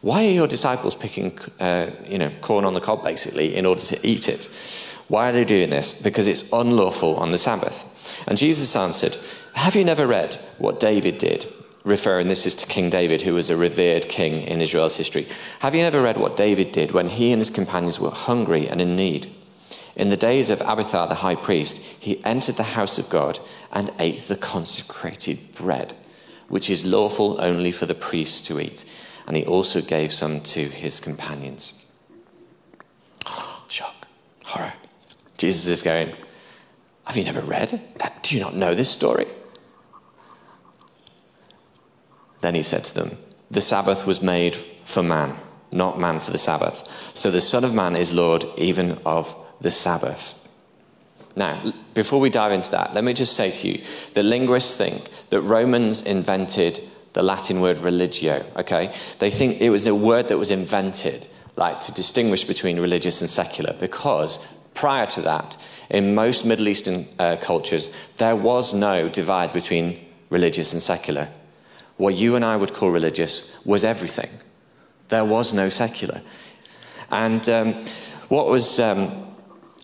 why 0.00 0.26
are 0.26 0.30
your 0.30 0.48
disciples 0.48 0.96
picking 0.96 1.38
uh, 1.60 1.90
you 2.08 2.18
know, 2.18 2.30
corn 2.40 2.64
on 2.64 2.74
the 2.74 2.80
cob, 2.80 3.04
basically, 3.04 3.54
in 3.54 3.66
order 3.66 3.82
to 3.82 4.00
eat 4.02 4.28
it? 4.28 4.46
Why 5.08 5.28
are 5.28 5.32
they 5.32 5.44
doing 5.44 5.70
this? 5.70 6.02
Because 6.02 6.26
it's 6.26 6.52
unlawful 6.52 7.16
on 7.16 7.30
the 7.30 7.38
Sabbath. 7.38 8.26
And 8.26 8.36
Jesus 8.36 8.74
answered, 8.74 9.16
have 9.54 9.76
you 9.76 9.84
never 9.84 10.06
read 10.06 10.34
what 10.58 10.80
David 10.80 11.18
did? 11.18 11.46
Referring, 11.84 12.28
this 12.28 12.46
is 12.46 12.54
to 12.56 12.66
King 12.66 12.90
David, 12.90 13.22
who 13.22 13.34
was 13.34 13.50
a 13.50 13.56
revered 13.56 14.08
king 14.08 14.42
in 14.42 14.60
Israel's 14.60 14.96
history. 14.96 15.26
Have 15.60 15.74
you 15.74 15.82
never 15.82 16.00
read 16.00 16.16
what 16.16 16.36
David 16.36 16.70
did 16.70 16.92
when 16.92 17.08
he 17.08 17.32
and 17.32 17.40
his 17.40 17.50
companions 17.50 17.98
were 17.98 18.10
hungry 18.10 18.68
and 18.68 18.80
in 18.80 18.94
need? 18.94 19.28
In 19.96 20.08
the 20.08 20.16
days 20.16 20.48
of 20.48 20.60
Abiathar 20.60 21.08
the 21.08 21.16
high 21.16 21.34
priest, 21.34 22.02
he 22.02 22.24
entered 22.24 22.54
the 22.54 22.62
house 22.62 22.98
of 22.98 23.10
God 23.10 23.40
and 23.72 23.90
ate 23.98 24.20
the 24.20 24.36
consecrated 24.36 25.38
bread, 25.56 25.92
which 26.48 26.70
is 26.70 26.86
lawful 26.86 27.40
only 27.40 27.72
for 27.72 27.86
the 27.86 27.94
priests 27.94 28.40
to 28.48 28.60
eat. 28.60 28.84
And 29.26 29.36
he 29.36 29.44
also 29.44 29.80
gave 29.80 30.12
some 30.12 30.40
to 30.40 30.60
his 30.60 31.00
companions. 31.00 31.92
Shock, 33.68 34.06
horror. 34.44 34.72
Jesus 35.36 35.66
is 35.66 35.82
going, 35.82 36.14
Have 37.04 37.16
you 37.16 37.24
never 37.24 37.40
read? 37.40 37.80
Do 38.22 38.36
you 38.36 38.40
not 38.40 38.54
know 38.54 38.74
this 38.74 38.90
story? 38.90 39.26
Then 42.42 42.54
he 42.54 42.62
said 42.62 42.84
to 42.84 42.94
them, 42.94 43.16
The 43.50 43.60
Sabbath 43.60 44.06
was 44.06 44.22
made 44.22 44.54
for 44.54 45.02
man, 45.02 45.36
not 45.72 45.98
man 45.98 46.20
for 46.20 46.30
the 46.30 46.38
Sabbath. 46.38 47.10
So 47.14 47.30
the 47.30 47.40
Son 47.40 47.64
of 47.64 47.74
Man 47.74 47.96
is 47.96 48.12
Lord 48.12 48.44
even 48.58 48.98
of 49.06 49.34
the 49.60 49.70
Sabbath. 49.70 50.38
Now, 51.34 51.72
before 51.94 52.20
we 52.20 52.28
dive 52.28 52.52
into 52.52 52.72
that, 52.72 52.92
let 52.94 53.04
me 53.04 53.14
just 53.14 53.34
say 53.34 53.50
to 53.50 53.68
you 53.68 53.80
that 54.12 54.22
linguists 54.22 54.76
think 54.76 55.08
that 55.30 55.40
Romans 55.40 56.02
invented 56.02 56.80
the 57.14 57.22
Latin 57.22 57.60
word 57.60 57.78
religio, 57.78 58.44
okay? 58.56 58.92
They 59.18 59.30
think 59.30 59.60
it 59.60 59.70
was 59.70 59.86
a 59.86 59.94
word 59.94 60.28
that 60.28 60.38
was 60.38 60.50
invented 60.50 61.26
like 61.56 61.80
to 61.82 61.92
distinguish 61.92 62.44
between 62.44 62.80
religious 62.80 63.20
and 63.20 63.28
secular 63.28 63.74
because 63.78 64.46
prior 64.74 65.06
to 65.06 65.20
that, 65.22 65.64
in 65.90 66.14
most 66.14 66.46
Middle 66.46 66.68
Eastern 66.68 67.06
uh, 67.18 67.36
cultures, 67.40 67.94
there 68.16 68.36
was 68.36 68.74
no 68.74 69.08
divide 69.08 69.52
between 69.52 70.00
religious 70.30 70.72
and 70.72 70.80
secular. 70.80 71.28
What 72.02 72.16
you 72.16 72.34
and 72.34 72.44
I 72.44 72.56
would 72.56 72.74
call 72.74 72.90
religious 72.90 73.64
was 73.64 73.84
everything. 73.84 74.28
There 75.06 75.24
was 75.24 75.54
no 75.54 75.68
secular. 75.68 76.20
And 77.12 77.48
um, 77.48 77.74
what 78.28 78.48
was. 78.48 78.80
Um, 78.80 79.28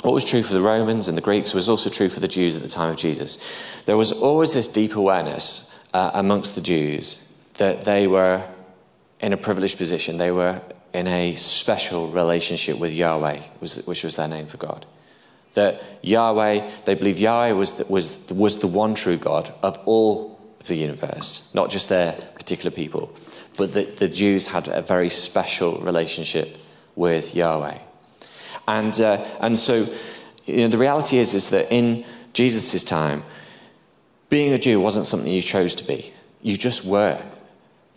what 0.03 0.15
was 0.15 0.25
true 0.25 0.43
for 0.43 0.55
the 0.55 0.61
Romans 0.61 1.09
and 1.09 1.17
the 1.17 1.23
Greeks 1.23 1.55
was 1.55 1.69
also 1.69 1.91
true 1.91 2.09
for 2.09 2.21
the 2.21 2.29
Jews 2.29 2.57
at 2.57 2.63
the 2.63 2.69
time 2.69 2.91
of 2.91 2.97
Jesus. 2.97 3.83
There 3.85 3.97
was 3.97 4.13
always 4.13 4.55
this 4.55 4.69
deep 4.69 4.95
awareness 4.95 5.89
uh, 5.93 6.13
amongst 6.15 6.55
the 6.55 6.61
Jews 6.61 7.37
that 7.55 7.83
they 7.83 8.07
were 8.07 8.45
in 9.19 9.33
a 9.33 9.37
privileged 9.37 9.77
position. 9.77 10.17
They 10.17 10.31
were 10.31 10.63
in 10.95 11.09
a 11.09 11.35
special 11.35 12.09
relationship 12.11 12.79
with 12.79 12.93
Yahweh, 12.93 13.43
which 13.59 14.05
was 14.05 14.17
their 14.17 14.29
name 14.29 14.47
for 14.47 14.57
God. 14.57 14.87
That 15.55 15.83
Yahweh, 16.03 16.71
they 16.85 16.95
believed 16.95 17.19
Yahweh 17.19 17.53
was 17.53 17.75
the, 17.75 17.93
was, 17.93 18.31
was 18.31 18.61
the 18.61 18.69
one 18.69 18.95
true 18.95 19.17
God 19.17 19.53
of 19.65 19.79
all 19.85 20.38
the 20.69 20.77
universe, 20.77 21.53
not 21.55 21.71
just 21.71 21.89
their 21.89 22.13
particular 22.13 22.71
people, 22.71 23.13
but 23.57 23.73
that 23.75 23.97
the 23.97 24.09
Jews 24.09 24.49
had 24.49 24.69
a 24.69 24.83
very 24.83 25.09
special 25.09 25.79
relationship 25.79 26.57
with 26.97 27.35
Yahweh. 27.35 27.79
And, 28.67 29.01
uh, 29.01 29.25
and 29.41 29.59
so, 29.59 29.87
you 30.45 30.59
know, 30.59 30.69
the 30.69 30.79
reality 30.79 31.19
is, 31.19 31.35
is 31.35 31.51
that 31.51 31.73
in 31.73 32.05
Jesus' 32.33 32.85
time, 32.85 33.23
being 34.29 34.53
a 34.53 34.59
Jew 34.59 34.81
wasn't 34.81 35.07
something 35.07 35.33
you 35.33 35.43
chose 35.43 35.75
to 35.77 35.87
be. 35.87 36.13
You 36.43 36.57
just 36.57 36.87
were. 36.87 37.21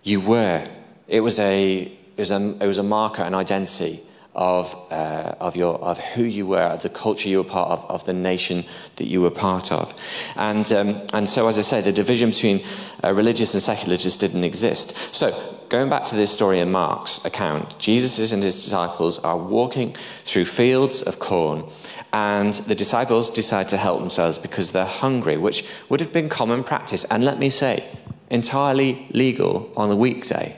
You 0.04 0.22
were. 0.22 0.66
It 1.08 1.20
was 1.20 1.40
a, 1.40 1.82
it 1.82 2.18
was 2.18 2.32
a, 2.32 2.58
it 2.62 2.68
was 2.68 2.78
a 2.78 2.84
marker, 2.84 3.22
an 3.22 3.36
identity 3.36 4.02
of, 4.34 4.74
uh, 4.92 5.36
of, 5.40 5.56
your, 5.56 5.76
of 5.82 6.00
who 6.00 6.24
you 6.24 6.48
were, 6.48 6.62
of 6.62 6.82
the 6.84 6.90
culture 6.90 7.28
you 7.28 7.38
were 7.40 7.50
part 7.50 7.70
of, 7.70 7.90
of 7.90 8.06
the 8.06 8.14
nation 8.14 8.64
that 8.96 9.08
you 9.08 9.22
were 9.22 9.32
part 9.32 9.72
of. 9.72 9.94
And, 10.38 10.72
um, 10.72 11.02
and 11.14 11.28
so, 11.28 11.48
as 11.48 11.58
I 11.60 11.62
say, 11.62 11.82
the 11.82 11.92
division 11.92 12.30
between 12.30 12.62
uh, 13.04 13.14
religious 13.14 13.54
and 13.54 13.62
secular 13.62 13.98
just 13.98 14.20
didn't 14.20 14.44
exist. 14.44 14.92
So, 15.14 15.32
going 15.70 15.90
back 15.90 16.06
to 16.06 16.16
this 16.16 16.32
story 16.32 16.60
in 16.60 16.72
Mark's 16.72 17.26
account, 17.26 17.78
Jesus 17.78 18.32
and 18.32 18.42
his 18.42 18.64
disciples 18.64 19.20
are 19.20 19.38
walking 19.38 19.94
through 19.94 20.46
fields 20.46 21.02
of 21.02 21.20
corn, 21.20 21.66
and 22.14 22.54
the 22.54 22.76
disciples 22.76 23.32
decide 23.32 23.70
to 23.70 23.78
help 23.78 24.00
themselves 24.00 24.38
because 24.38 24.72
they're 24.72 24.86
hungry, 24.86 25.38
which 25.38 25.70
would 25.90 26.00
have 26.00 26.14
been 26.14 26.30
common 26.30 26.64
practice. 26.64 27.06
And 27.06 27.26
let 27.26 27.38
me 27.38 27.50
say, 27.50 27.86
entirely 28.30 29.08
legal 29.12 29.72
on 29.76 29.92
a 29.92 29.96
weekday. 29.96 30.56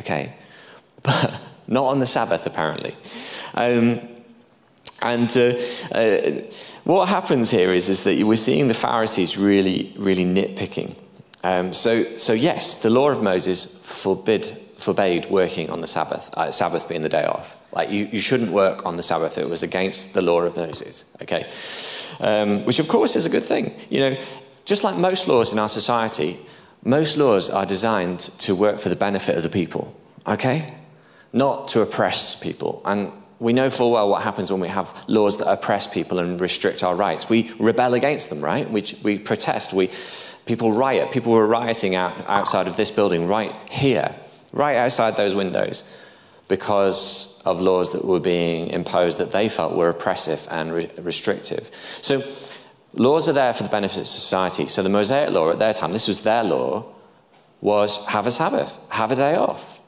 Okay? 0.00 0.34
But 1.02 1.40
not 1.68 1.84
on 1.84 1.98
the 1.98 2.06
Sabbath, 2.06 2.46
apparently. 2.46 2.96
Um, 3.54 4.00
and 5.02 5.36
uh, 5.36 5.58
uh, 5.92 6.42
what 6.84 7.08
happens 7.08 7.50
here 7.50 7.72
is, 7.72 7.88
is 7.88 8.04
that 8.04 8.22
we're 8.22 8.36
seeing 8.36 8.68
the 8.68 8.74
Pharisees 8.74 9.36
really, 9.36 9.92
really 9.96 10.24
nitpicking. 10.24 10.94
Um, 11.44 11.72
so, 11.72 12.02
so, 12.02 12.32
yes, 12.32 12.82
the 12.82 12.90
law 12.90 13.10
of 13.10 13.22
Moses 13.22 14.02
forbid, 14.02 14.46
forbade 14.78 15.26
working 15.30 15.70
on 15.70 15.80
the 15.80 15.86
Sabbath, 15.86 16.32
uh, 16.36 16.50
Sabbath 16.50 16.88
being 16.88 17.02
the 17.02 17.08
day 17.08 17.24
off. 17.24 17.56
Like, 17.72 17.90
you, 17.90 18.06
you 18.06 18.20
shouldn't 18.20 18.52
work 18.52 18.86
on 18.86 18.96
the 18.96 19.02
Sabbath. 19.02 19.36
It 19.36 19.48
was 19.48 19.62
against 19.62 20.14
the 20.14 20.22
law 20.22 20.40
of 20.40 20.56
Moses, 20.56 21.14
okay? 21.22 21.50
Um, 22.20 22.64
which, 22.64 22.78
of 22.78 22.88
course, 22.88 23.16
is 23.16 23.26
a 23.26 23.30
good 23.30 23.44
thing. 23.44 23.74
You 23.90 24.00
know, 24.00 24.16
just 24.64 24.82
like 24.82 24.96
most 24.96 25.28
laws 25.28 25.52
in 25.52 25.58
our 25.58 25.68
society, 25.68 26.38
most 26.84 27.18
laws 27.18 27.50
are 27.50 27.66
designed 27.66 28.20
to 28.20 28.54
work 28.54 28.78
for 28.78 28.88
the 28.88 28.96
benefit 28.96 29.36
of 29.36 29.42
the 29.42 29.50
people, 29.50 29.94
okay? 30.26 30.72
Not 31.32 31.68
to 31.68 31.80
oppress 31.80 32.40
people. 32.40 32.82
And 32.84 33.12
we 33.38 33.52
know 33.52 33.68
full 33.68 33.92
well 33.92 34.08
what 34.08 34.22
happens 34.22 34.50
when 34.50 34.60
we 34.60 34.68
have 34.68 34.94
laws 35.08 35.38
that 35.38 35.50
oppress 35.50 35.86
people 35.86 36.18
and 36.18 36.40
restrict 36.40 36.82
our 36.82 36.94
rights. 36.94 37.28
We 37.28 37.52
rebel 37.58 37.94
against 37.94 38.30
them, 38.30 38.40
right? 38.40 38.70
We, 38.70 38.84
we 39.02 39.18
protest. 39.18 39.72
We, 39.72 39.90
people 40.46 40.72
riot. 40.72 41.12
People 41.12 41.32
were 41.32 41.46
rioting 41.46 41.94
out, 41.94 42.18
outside 42.28 42.66
of 42.66 42.76
this 42.76 42.90
building, 42.90 43.26
right 43.28 43.54
here, 43.70 44.14
right 44.52 44.76
outside 44.76 45.16
those 45.16 45.34
windows, 45.34 46.00
because 46.48 47.42
of 47.44 47.60
laws 47.60 47.92
that 47.92 48.04
were 48.04 48.20
being 48.20 48.68
imposed 48.68 49.18
that 49.18 49.32
they 49.32 49.48
felt 49.48 49.76
were 49.76 49.88
oppressive 49.88 50.46
and 50.50 50.72
re- 50.72 50.90
restrictive. 50.98 51.64
So, 51.64 52.22
laws 52.94 53.28
are 53.28 53.32
there 53.32 53.52
for 53.52 53.64
the 53.64 53.68
benefit 53.68 53.98
of 53.98 54.06
society. 54.06 54.66
So, 54.68 54.82
the 54.82 54.88
Mosaic 54.88 55.30
law 55.30 55.50
at 55.50 55.58
their 55.58 55.74
time, 55.74 55.92
this 55.92 56.08
was 56.08 56.22
their 56.22 56.44
law, 56.44 56.84
was 57.60 58.06
have 58.06 58.26
a 58.26 58.30
Sabbath, 58.30 58.78
have 58.90 59.12
a 59.12 59.16
day 59.16 59.36
off. 59.36 59.80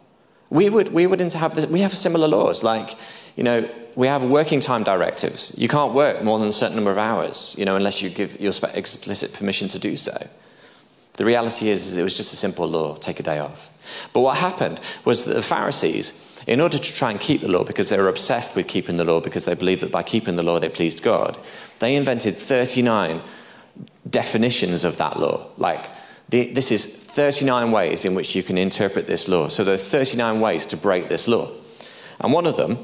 We 0.50 0.70
would, 0.70 0.92
we 0.92 1.06
would 1.06 1.20
have 1.20 1.54
this, 1.54 1.66
we 1.66 1.80
have 1.80 1.92
similar 1.92 2.26
laws, 2.26 2.64
like, 2.64 2.90
you 3.36 3.44
know, 3.44 3.68
we 3.96 4.06
have 4.06 4.24
working 4.24 4.60
time 4.60 4.84
directives. 4.84 5.54
You 5.58 5.68
can't 5.68 5.92
work 5.92 6.22
more 6.22 6.38
than 6.38 6.48
a 6.48 6.52
certain 6.52 6.76
number 6.76 6.90
of 6.90 6.98
hours, 6.98 7.54
you 7.58 7.64
know, 7.64 7.76
unless 7.76 8.00
you 8.00 8.10
give 8.10 8.40
your 8.40 8.52
explicit 8.74 9.34
permission 9.34 9.68
to 9.68 9.78
do 9.78 9.96
so. 9.96 10.16
The 11.14 11.24
reality 11.24 11.68
is, 11.68 11.88
is 11.88 11.96
it 11.96 12.04
was 12.04 12.16
just 12.16 12.32
a 12.32 12.36
simple 12.36 12.68
law, 12.68 12.94
take 12.94 13.18
a 13.18 13.24
day 13.24 13.40
off. 13.40 13.70
But 14.12 14.20
what 14.20 14.36
happened 14.36 14.80
was 15.04 15.24
that 15.24 15.34
the 15.34 15.42
Pharisees, 15.42 16.42
in 16.46 16.60
order 16.60 16.78
to 16.78 16.94
try 16.94 17.10
and 17.10 17.20
keep 17.20 17.40
the 17.40 17.48
law, 17.48 17.64
because 17.64 17.88
they 17.88 17.98
were 17.98 18.08
obsessed 18.08 18.54
with 18.54 18.68
keeping 18.68 18.98
the 18.98 19.04
law, 19.04 19.20
because 19.20 19.44
they 19.44 19.56
believed 19.56 19.82
that 19.82 19.90
by 19.90 20.04
keeping 20.04 20.36
the 20.36 20.44
law 20.44 20.60
they 20.60 20.68
pleased 20.68 21.02
God, 21.02 21.36
they 21.80 21.96
invented 21.96 22.36
39 22.36 23.20
definitions 24.08 24.84
of 24.84 24.96
that 24.98 25.18
law. 25.18 25.48
Like, 25.56 25.86
the, 26.28 26.52
this 26.52 26.70
is 26.70 26.84
39 26.84 27.72
ways 27.72 28.04
in 28.04 28.14
which 28.14 28.36
you 28.36 28.42
can 28.42 28.58
interpret 28.58 29.06
this 29.06 29.28
law. 29.28 29.48
So 29.48 29.64
there 29.64 29.74
are 29.74 29.78
39 29.78 30.40
ways 30.40 30.66
to 30.66 30.76
break 30.76 31.08
this 31.08 31.26
law. 31.26 31.50
And 32.20 32.32
one 32.32 32.46
of 32.46 32.56
them, 32.56 32.78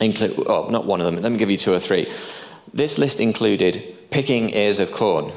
include, 0.00 0.44
oh, 0.46 0.68
not 0.70 0.86
one 0.86 1.00
of 1.00 1.06
them, 1.06 1.22
let 1.22 1.32
me 1.32 1.38
give 1.38 1.50
you 1.50 1.56
two 1.56 1.72
or 1.72 1.80
three. 1.80 2.10
This 2.72 2.98
list 2.98 3.20
included 3.20 3.82
picking 4.10 4.50
ears 4.50 4.80
of 4.80 4.92
corn. 4.92 5.32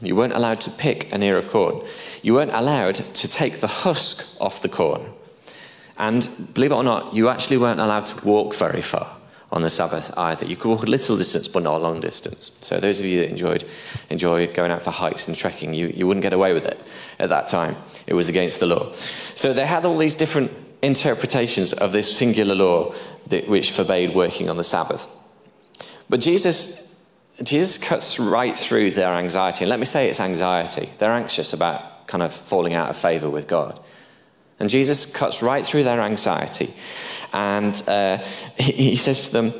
You 0.00 0.14
weren't 0.14 0.34
allowed 0.34 0.60
to 0.62 0.70
pick 0.70 1.12
an 1.12 1.22
ear 1.22 1.36
of 1.36 1.48
corn. 1.48 1.84
You 2.22 2.34
weren't 2.34 2.52
allowed 2.52 2.96
to 2.96 3.28
take 3.28 3.60
the 3.60 3.66
husk 3.66 4.40
off 4.40 4.62
the 4.62 4.68
corn. 4.68 5.12
And 5.98 6.28
believe 6.52 6.72
it 6.72 6.74
or 6.74 6.84
not, 6.84 7.14
you 7.14 7.28
actually 7.28 7.56
weren't 7.56 7.80
allowed 7.80 8.06
to 8.06 8.26
walk 8.26 8.54
very 8.54 8.82
far 8.82 9.15
on 9.52 9.62
the 9.62 9.70
Sabbath 9.70 10.12
either. 10.18 10.44
You 10.44 10.56
could 10.56 10.68
walk 10.68 10.82
a 10.82 10.90
little 10.90 11.16
distance, 11.16 11.48
but 11.48 11.62
not 11.62 11.80
a 11.80 11.82
long 11.82 12.00
distance. 12.00 12.56
So 12.60 12.78
those 12.80 13.00
of 13.00 13.06
you 13.06 13.20
that 13.20 13.30
enjoyed 13.30 13.64
enjoy 14.10 14.52
going 14.52 14.70
out 14.70 14.82
for 14.82 14.90
hikes 14.90 15.28
and 15.28 15.36
trekking, 15.36 15.72
you, 15.72 15.88
you 15.88 16.06
wouldn't 16.06 16.22
get 16.22 16.32
away 16.32 16.52
with 16.52 16.66
it 16.66 16.78
at 17.18 17.28
that 17.28 17.48
time. 17.48 17.76
It 18.06 18.14
was 18.14 18.28
against 18.28 18.60
the 18.60 18.66
law. 18.66 18.92
So 18.92 19.52
they 19.52 19.66
had 19.66 19.84
all 19.84 19.96
these 19.96 20.14
different 20.14 20.50
interpretations 20.82 21.72
of 21.72 21.92
this 21.92 22.16
singular 22.16 22.54
law 22.54 22.94
that, 23.28 23.48
which 23.48 23.70
forbade 23.70 24.14
working 24.14 24.50
on 24.50 24.56
the 24.56 24.64
Sabbath. 24.64 25.08
But 26.08 26.20
Jesus 26.20 26.86
Jesus 27.42 27.76
cuts 27.76 28.18
right 28.18 28.56
through 28.56 28.92
their 28.92 29.14
anxiety. 29.14 29.64
And 29.64 29.68
let 29.68 29.78
me 29.78 29.84
say 29.84 30.08
it's 30.08 30.20
anxiety. 30.20 30.88
They're 30.98 31.12
anxious 31.12 31.52
about 31.52 32.06
kind 32.06 32.22
of 32.22 32.32
falling 32.32 32.74
out 32.74 32.88
of 32.88 32.96
favor 32.96 33.28
with 33.28 33.46
God. 33.46 33.78
And 34.58 34.70
Jesus 34.70 35.14
cuts 35.14 35.42
right 35.42 35.64
through 35.64 35.84
their 35.84 36.00
anxiety 36.00 36.72
and 37.32 37.82
uh, 37.86 38.18
he, 38.58 38.96
says 38.96 39.28
to 39.28 39.32
them 39.32 39.54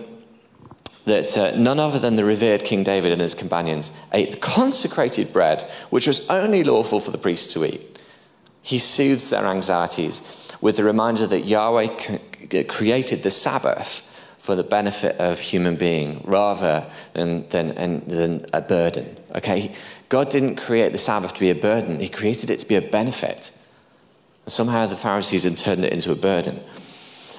that 1.05 1.37
uh, 1.37 1.57
none 1.57 1.79
other 1.79 1.99
than 1.99 2.17
the 2.17 2.25
revered 2.25 2.65
King 2.65 2.83
David 2.83 3.13
and 3.13 3.21
his 3.21 3.35
companions 3.35 4.03
ate 4.13 4.33
the 4.33 4.39
consecrated 4.39 5.33
bread, 5.33 5.71
which 5.91 6.07
was 6.07 6.29
only 6.31 6.65
lawful 6.65 7.01
for 7.01 7.11
the 7.11 7.19
priests 7.19 7.53
to 7.53 7.65
eat. 7.65 8.01
He 8.63 8.79
soothes 8.79 9.31
their 9.31 9.47
anxieties 9.47 10.57
with 10.61 10.77
the 10.77 10.85
reminder 10.85 11.27
that 11.27 11.47
Yahweh 11.47 12.65
created 12.67 13.23
the 13.23 13.31
Sabbath 13.31 14.03
for 14.39 14.57
the 14.57 14.65
benefit 14.65 15.17
of 15.19 15.39
human 15.41 15.77
being 15.77 16.23
rather 16.25 16.91
than, 17.13 17.49
than, 17.49 18.07
than 18.07 18.47
a 18.53 18.61
burden. 18.61 19.17
Okay? 19.35 19.75
God 20.09 20.31
didn't 20.31 20.57
create 20.57 20.93
the 20.93 20.99
Sabbath 20.99 21.35
to 21.35 21.41
be 21.41 21.51
a 21.51 21.55
burden, 21.55 22.01
He 22.01 22.09
created 22.09 22.51
it 22.51 22.59
to 22.61 22.67
be 22.67 22.77
a 22.77 22.81
benefit. 22.81 23.56
Somehow 24.47 24.87
the 24.87 24.97
Pharisees 24.97 25.45
had 25.45 25.57
turned 25.57 25.85
it 25.85 25.93
into 25.93 26.13
a 26.13 26.17
burden. 26.17 26.61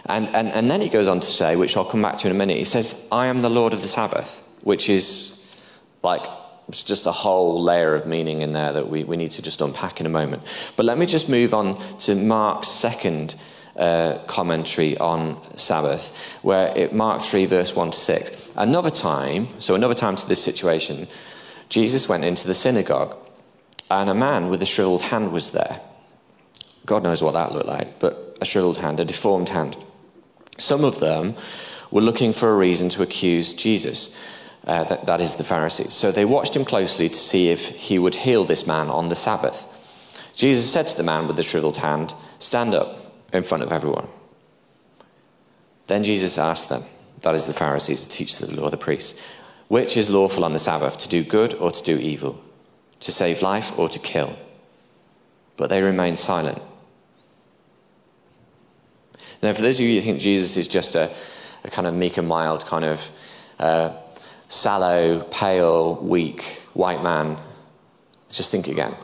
And, 0.08 0.30
and, 0.30 0.50
and 0.50 0.72
then 0.72 0.82
he 0.82 0.90
goes 0.90 1.08
on 1.08 1.20
to 1.20 1.28
say, 1.28 1.56
which 1.56 1.76
I'll 1.76 1.86
come 1.86 2.02
back 2.02 2.18
to 2.18 2.28
in 2.28 2.36
a 2.36 2.38
minute, 2.38 2.58
he 2.58 2.64
says, 2.64 3.08
I 3.12 3.28
am 3.28 3.42
the 3.42 3.50
Lord 3.50 3.74
of 3.74 3.82
the 3.82 3.88
Sabbath, 3.88 4.60
which 4.64 4.90
is 4.90 5.34
like 6.04 6.26
it's 6.70 6.84
just 6.84 7.06
a 7.06 7.12
whole 7.12 7.62
layer 7.62 7.96
of 7.96 8.06
meaning 8.06 8.42
in 8.42 8.52
there 8.52 8.74
that 8.74 8.90
we, 8.90 9.04
we 9.04 9.16
need 9.16 9.32
to 9.32 9.42
just 9.42 9.62
unpack 9.62 10.00
in 10.00 10.06
a 10.06 10.10
moment. 10.10 10.44
But 10.76 10.86
let 10.86 10.98
me 10.98 11.06
just 11.06 11.30
move 11.30 11.54
on 11.54 11.78
to 12.00 12.16
Mark's 12.16 12.68
second 12.68 13.36
uh, 13.78 14.18
commentary 14.28 14.98
on 14.98 15.42
Sabbath, 15.58 16.38
where 16.42 16.78
it 16.78 16.94
Mark 16.94 17.22
3, 17.22 17.46
verse 17.46 17.76
1 17.76 17.92
to 17.92 17.98
6. 17.98 18.52
Another 18.58 18.90
time, 18.90 19.48
so 19.60 19.76
another 19.76 19.94
time 19.94 20.18
to 20.18 20.28
this 20.28 20.44
situation, 20.44 21.08
Jesus 21.70 22.10
went 22.10 22.26
into 22.26 22.48
the 22.48 22.54
synagogue, 22.54 23.16
and 23.90 24.10
a 24.10 24.16
man 24.16 24.50
with 24.50 24.62
a 24.62 24.66
shriveled 24.66 25.04
hand 25.04 25.32
was 25.32 25.52
there. 25.52 25.80
God 26.88 27.04
knows 27.04 27.22
what 27.22 27.34
that 27.34 27.52
looked 27.52 27.68
like, 27.68 28.00
but 28.00 28.36
a 28.42 28.46
shriveled 28.46 28.80
hand, 28.80 29.00
a 29.00 29.06
deformed 29.06 29.50
hand. 29.50 29.78
Some 30.58 30.84
of 30.84 31.00
them 31.00 31.36
were 31.92 32.02
looking 32.02 32.34
for 32.34 32.50
a 32.50 32.58
reason 32.58 32.90
to 32.90 33.04
accuse 33.04 33.54
Jesus. 33.54 34.20
Uh, 34.66 34.84
that, 34.84 35.06
that 35.06 35.22
is 35.22 35.36
the 35.36 35.46
Pharisees. 35.46 35.94
So 35.94 36.12
they 36.12 36.26
watched 36.26 36.54
him 36.54 36.66
closely 36.66 37.08
to 37.08 37.16
see 37.16 37.52
if 37.52 37.70
he 37.70 37.98
would 37.98 38.16
heal 38.16 38.44
this 38.44 38.68
man 38.68 38.90
on 38.90 39.08
the 39.08 39.16
Sabbath. 39.16 39.74
Jesus 40.36 40.70
said 40.70 40.88
to 40.88 40.98
the 40.98 41.04
man 41.04 41.26
with 41.26 41.38
the 41.38 41.44
shriveled 41.44 41.78
hand, 41.78 42.14
Stand 42.38 42.74
up 42.74 43.14
in 43.32 43.44
front 43.44 43.64
of 43.64 43.72
everyone. 43.72 44.08
Then 45.86 46.04
Jesus 46.04 46.38
asked 46.38 46.68
them, 46.68 46.82
that 47.22 47.36
is 47.36 47.48
the 47.48 47.54
Pharisees, 47.54 48.06
the 48.06 48.14
teachers 48.14 48.42
of 48.42 48.56
the 48.56 48.62
law, 48.62 48.70
the 48.70 48.78
priests, 48.78 49.26
which 49.68 49.98
is 49.98 50.10
lawful 50.10 50.46
on 50.46 50.54
the 50.54 50.60
Sabbath, 50.60 50.98
to 51.00 51.10
do 51.10 51.24
good 51.24 51.54
or 51.56 51.72
to 51.72 51.84
do 51.84 51.98
evil, 51.98 52.42
to 53.00 53.12
save 53.12 53.42
life 53.42 53.78
or 53.78 53.90
to 53.90 54.00
kill? 54.00 54.38
But 55.56 55.70
they 55.70 55.82
remained 55.82 56.20
silent. 56.20 56.62
Now, 59.42 59.54
for 59.54 59.62
those 59.62 59.80
of 59.80 59.86
you 59.86 59.96
who 59.96 60.02
think 60.02 60.20
Jesus 60.20 60.58
is 60.58 60.68
just 60.68 60.96
a, 60.96 61.12
a 61.64 61.70
kind 61.70 61.88
of 61.88 61.94
meek 61.94 62.18
and 62.18 62.28
mild, 62.28 62.66
kind 62.66 62.86
of 62.86 63.10
uh, 63.60 63.94
sallow, 64.48 65.22
pale, 65.32 65.96
weak 65.96 66.44
white 66.74 67.04
man, 67.04 67.38
just 68.30 68.52
think 68.52 68.68
again. 68.68 68.96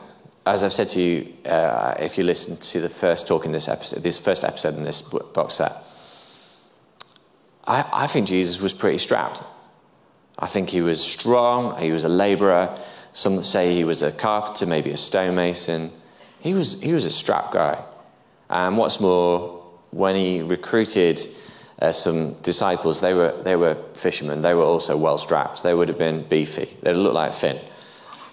As 0.46 0.62
I've 0.62 0.72
said 0.72 0.88
to 0.90 1.00
you, 1.00 1.32
uh, 1.46 1.94
if 2.00 2.18
you 2.18 2.24
listen 2.24 2.56
to 2.56 2.80
the 2.80 2.88
first 2.88 3.26
talk 3.26 3.46
in 3.46 3.52
this 3.52 3.68
episode, 3.68 4.02
this 4.02 4.18
first 4.18 4.44
episode 4.44 4.76
in 4.76 4.82
this 4.82 5.00
box 5.02 5.54
set, 5.54 5.72
I, 7.66 7.88
I 7.92 8.06
think 8.06 8.28
Jesus 8.28 8.60
was 8.60 8.74
pretty 8.74 8.98
strapped. 8.98 9.42
I 10.38 10.46
think 10.46 10.70
he 10.70 10.82
was 10.82 11.02
strong, 11.02 11.80
he 11.80 11.92
was 11.92 12.04
a 12.04 12.08
laborer. 12.08 12.76
Some 13.12 13.40
say 13.44 13.74
he 13.76 13.84
was 13.84 14.02
a 14.02 14.10
carpenter, 14.10 14.66
maybe 14.66 14.90
a 14.90 14.96
stonemason. 14.96 15.92
He 16.40 16.52
was, 16.52 16.82
he 16.82 16.92
was 16.92 17.04
a 17.04 17.10
strapped 17.10 17.52
guy. 17.52 17.82
And 18.50 18.76
what's 18.76 19.00
more, 19.00 19.53
when 19.94 20.16
he 20.16 20.42
recruited 20.42 21.20
uh, 21.80 21.92
some 21.92 22.34
disciples, 22.42 23.00
they 23.00 23.14
were, 23.14 23.32
they 23.42 23.54
were 23.54 23.76
fishermen. 23.94 24.42
They 24.42 24.54
were 24.54 24.62
also 24.62 24.96
well 24.96 25.18
strapped. 25.18 25.62
They 25.62 25.72
would 25.72 25.88
have 25.88 25.98
been 25.98 26.24
beefy. 26.24 26.68
They 26.82 26.92
looked 26.92 27.14
like 27.14 27.32
Finn. 27.32 27.60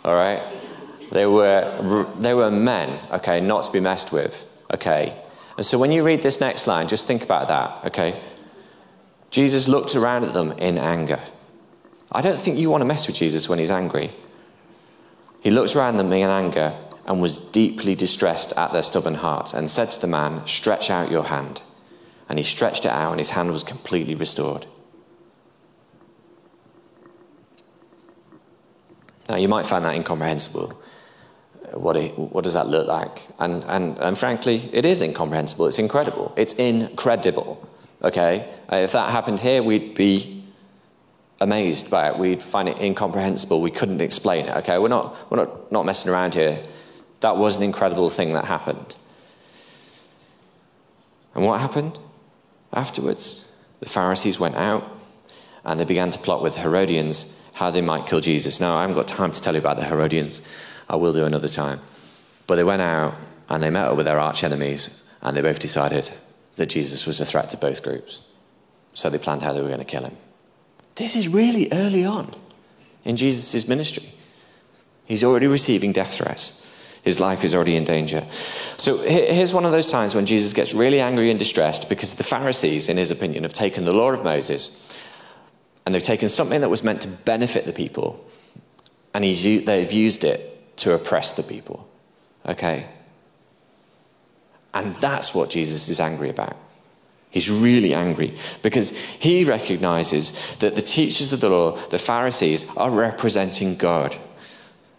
All 0.03 0.15
right? 0.15 0.41
They 1.11 1.27
were, 1.27 2.07
they 2.17 2.33
were 2.33 2.49
men, 2.49 2.99
okay, 3.11 3.41
not 3.41 3.63
to 3.65 3.71
be 3.71 3.79
messed 3.79 4.11
with, 4.11 4.51
okay? 4.73 5.15
And 5.57 5.65
so 5.65 5.77
when 5.77 5.91
you 5.91 6.03
read 6.03 6.23
this 6.23 6.39
next 6.39 6.65
line, 6.65 6.87
just 6.87 7.05
think 7.05 7.23
about 7.23 7.47
that, 7.49 7.85
okay? 7.87 8.19
Jesus 9.29 9.67
looked 9.67 9.95
around 9.95 10.23
at 10.23 10.33
them 10.33 10.53
in 10.53 10.77
anger. 10.77 11.19
I 12.11 12.21
don't 12.21 12.39
think 12.39 12.57
you 12.57 12.69
want 12.69 12.81
to 12.81 12.85
mess 12.85 13.07
with 13.07 13.15
Jesus 13.15 13.47
when 13.47 13.59
he's 13.59 13.71
angry. 13.71 14.11
He 15.43 15.51
looked 15.51 15.75
around 15.75 15.95
at 15.95 15.97
them 15.97 16.13
in 16.13 16.29
anger 16.29 16.75
and 17.05 17.21
was 17.21 17.37
deeply 17.37 17.95
distressed 17.95 18.57
at 18.57 18.71
their 18.71 18.83
stubborn 18.83 19.15
hearts 19.15 19.53
and 19.53 19.69
said 19.69 19.91
to 19.91 20.01
the 20.01 20.07
man, 20.07 20.45
Stretch 20.45 20.89
out 20.89 21.11
your 21.11 21.25
hand. 21.25 21.61
And 22.29 22.39
he 22.39 22.43
stretched 22.43 22.85
it 22.85 22.91
out, 22.91 23.11
and 23.11 23.19
his 23.19 23.31
hand 23.31 23.51
was 23.51 23.63
completely 23.63 24.15
restored. 24.15 24.65
Now, 29.27 29.35
you 29.37 29.47
might 29.47 29.65
find 29.65 29.85
that 29.85 29.95
incomprehensible. 29.95 30.73
What, 31.73 31.95
it, 31.95 32.17
what 32.17 32.43
does 32.43 32.53
that 32.53 32.67
look 32.67 32.87
like? 32.87 33.27
And, 33.39 33.63
and, 33.63 33.97
and 33.99 34.17
frankly, 34.17 34.55
it 34.73 34.85
is 34.85 35.01
incomprehensible. 35.01 35.67
It's 35.67 35.79
incredible. 35.79 36.33
It's 36.35 36.53
incredible. 36.55 37.67
Okay? 38.03 38.49
Uh, 38.71 38.77
if 38.77 38.91
that 38.91 39.09
happened 39.09 39.39
here, 39.39 39.63
we'd 39.63 39.95
be 39.95 40.43
amazed 41.39 41.89
by 41.89 42.09
it. 42.09 42.17
We'd 42.17 42.41
find 42.41 42.67
it 42.67 42.77
incomprehensible. 42.79 43.61
We 43.61 43.71
couldn't 43.71 44.01
explain 44.01 44.47
it. 44.47 44.55
Okay? 44.57 44.77
We're 44.79 44.89
not, 44.89 45.31
we're 45.31 45.37
not, 45.37 45.71
not 45.71 45.85
messing 45.85 46.11
around 46.11 46.33
here. 46.33 46.61
That 47.21 47.37
was 47.37 47.57
an 47.57 47.63
incredible 47.63 48.09
thing 48.09 48.33
that 48.33 48.45
happened. 48.45 48.95
And 51.33 51.45
what 51.45 51.61
happened 51.61 51.97
afterwards? 52.73 53.47
The 53.79 53.85
Pharisees 53.85 54.39
went 54.39 54.55
out 54.55 54.83
and 55.63 55.79
they 55.79 55.85
began 55.85 56.11
to 56.11 56.19
plot 56.19 56.43
with 56.43 56.57
Herodians 56.57 57.37
how 57.53 57.69
they 57.69 57.81
might 57.81 58.07
kill 58.07 58.19
Jesus. 58.19 58.59
Now, 58.59 58.75
I 58.75 58.81
haven't 58.81 58.95
got 58.95 59.07
time 59.07 59.31
to 59.31 59.41
tell 59.41 59.53
you 59.53 59.59
about 59.59 59.77
the 59.77 59.85
Herodians. 59.85 60.41
I 60.89 60.95
will 60.95 61.13
do 61.13 61.25
another 61.25 61.47
time. 61.47 61.79
But 62.47 62.55
they 62.55 62.63
went 62.63 62.81
out 62.81 63.17
and 63.49 63.61
they 63.61 63.69
met 63.69 63.87
up 63.87 63.97
with 63.97 64.07
their 64.07 64.19
arch 64.19 64.43
enemies 64.43 65.11
and 65.21 65.37
they 65.37 65.41
both 65.41 65.59
decided 65.59 66.09
that 66.55 66.69
Jesus 66.69 67.05
was 67.05 67.21
a 67.21 67.25
threat 67.25 67.49
to 67.51 67.57
both 67.57 67.83
groups. 67.83 68.27
So 68.93 69.09
they 69.09 69.17
planned 69.17 69.43
how 69.43 69.53
they 69.53 69.61
were 69.61 69.67
going 69.67 69.79
to 69.79 69.85
kill 69.85 70.03
him. 70.03 70.17
This 70.95 71.15
is 71.15 71.27
really 71.27 71.71
early 71.71 72.03
on 72.03 72.33
in 73.05 73.15
Jesus' 73.15 73.67
ministry. 73.67 74.03
He's 75.05 75.23
already 75.23 75.47
receiving 75.47 75.91
death 75.93 76.15
threats. 76.15 76.67
His 77.03 77.19
life 77.19 77.43
is 77.43 77.55
already 77.55 77.75
in 77.75 77.83
danger. 77.83 78.21
So 78.77 78.97
here's 78.97 79.53
one 79.53 79.65
of 79.65 79.71
those 79.71 79.91
times 79.91 80.13
when 80.13 80.25
Jesus 80.25 80.53
gets 80.53 80.73
really 80.73 80.99
angry 80.99 81.29
and 81.29 81.39
distressed 81.39 81.89
because 81.89 82.15
the 82.15 82.23
Pharisees, 82.23 82.89
in 82.89 82.97
his 82.97 83.09
opinion, 83.09 83.43
have 83.43 83.53
taken 83.53 83.85
the 83.85 83.93
law 83.93 84.11
of 84.11 84.23
Moses 84.23 84.97
and 85.85 85.95
they've 85.95 86.03
taken 86.03 86.29
something 86.29 86.61
that 86.61 86.69
was 86.69 86.83
meant 86.83 87.01
to 87.01 87.07
benefit 87.07 87.65
the 87.65 87.73
people 87.73 88.23
and 89.13 89.23
he's, 89.23 89.65
they've 89.65 89.91
used 89.91 90.23
it 90.23 90.77
to 90.77 90.93
oppress 90.93 91.33
the 91.33 91.43
people. 91.43 91.87
Okay? 92.45 92.87
And 94.73 94.93
that's 94.95 95.35
what 95.35 95.49
Jesus 95.49 95.89
is 95.89 95.99
angry 95.99 96.29
about. 96.29 96.55
He's 97.29 97.49
really 97.49 97.93
angry 97.93 98.35
because 98.61 98.97
he 98.97 99.45
recognizes 99.45 100.57
that 100.57 100.75
the 100.75 100.81
teachers 100.81 101.31
of 101.31 101.39
the 101.39 101.49
law, 101.49 101.71
the 101.71 101.97
Pharisees, 101.97 102.75
are 102.75 102.91
representing 102.91 103.77
God. 103.77 104.15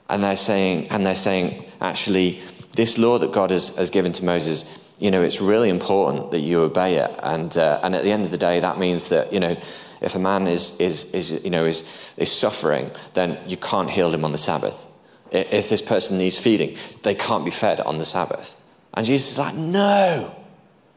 And 0.09 0.23
they're 0.23 0.37
saying, 0.37 0.89
and 0.91 1.07
they're 1.07 1.15
saying, 1.15 1.65
actually, 1.81 2.41
this 2.73 2.99
law 2.99 3.19
that 3.19 3.33
God 3.33 3.51
has, 3.51 3.77
has 3.77 3.91
given 3.91 4.13
to 4.13 4.25
Moses, 4.25 4.93
you 4.99 5.11
know, 5.11 5.23
it's 5.23 5.41
really 5.41 5.69
important 5.69 6.31
that 6.31 6.41
you 6.41 6.61
obey 6.61 6.97
it. 6.97 7.11
And, 7.23 7.57
uh, 7.57 7.81
and 7.83 7.95
at 7.95 8.03
the 8.03 8.13
end 8.13 8.25
of 8.25 8.31
the 8.31 8.39
day, 8.39 8.61
that 8.61 8.79
means 8.79 9.09
that, 9.09 9.33
you 9.33 9.41
know, 9.41 9.57
if 10.01 10.15
a 10.15 10.19
man 10.19 10.47
is, 10.47 10.81
is, 10.81 11.13
is, 11.15 11.45
you 11.45 11.51
know, 11.51 11.65
is, 11.65 12.15
is 12.17 12.31
suffering, 12.31 12.91
then 13.15 13.39
you 13.47 13.57
can't 13.57 13.91
heal 13.91 14.13
him 14.13 14.25
on 14.25 14.33
the 14.33 14.39
Sabbath. 14.39 14.87
If 15.31 15.69
this 15.69 15.81
person 15.81 16.19
needs 16.19 16.39
feeding, 16.39 16.77
they 17.03 17.15
can't 17.15 17.45
be 17.45 17.51
fed 17.51 17.81
on 17.81 17.99
the 17.99 18.05
Sabbath. 18.05 18.59
And 18.95 19.07
Jesus 19.07 19.33
is 19.33 19.39
like, 19.39 19.55
no, 19.55 20.35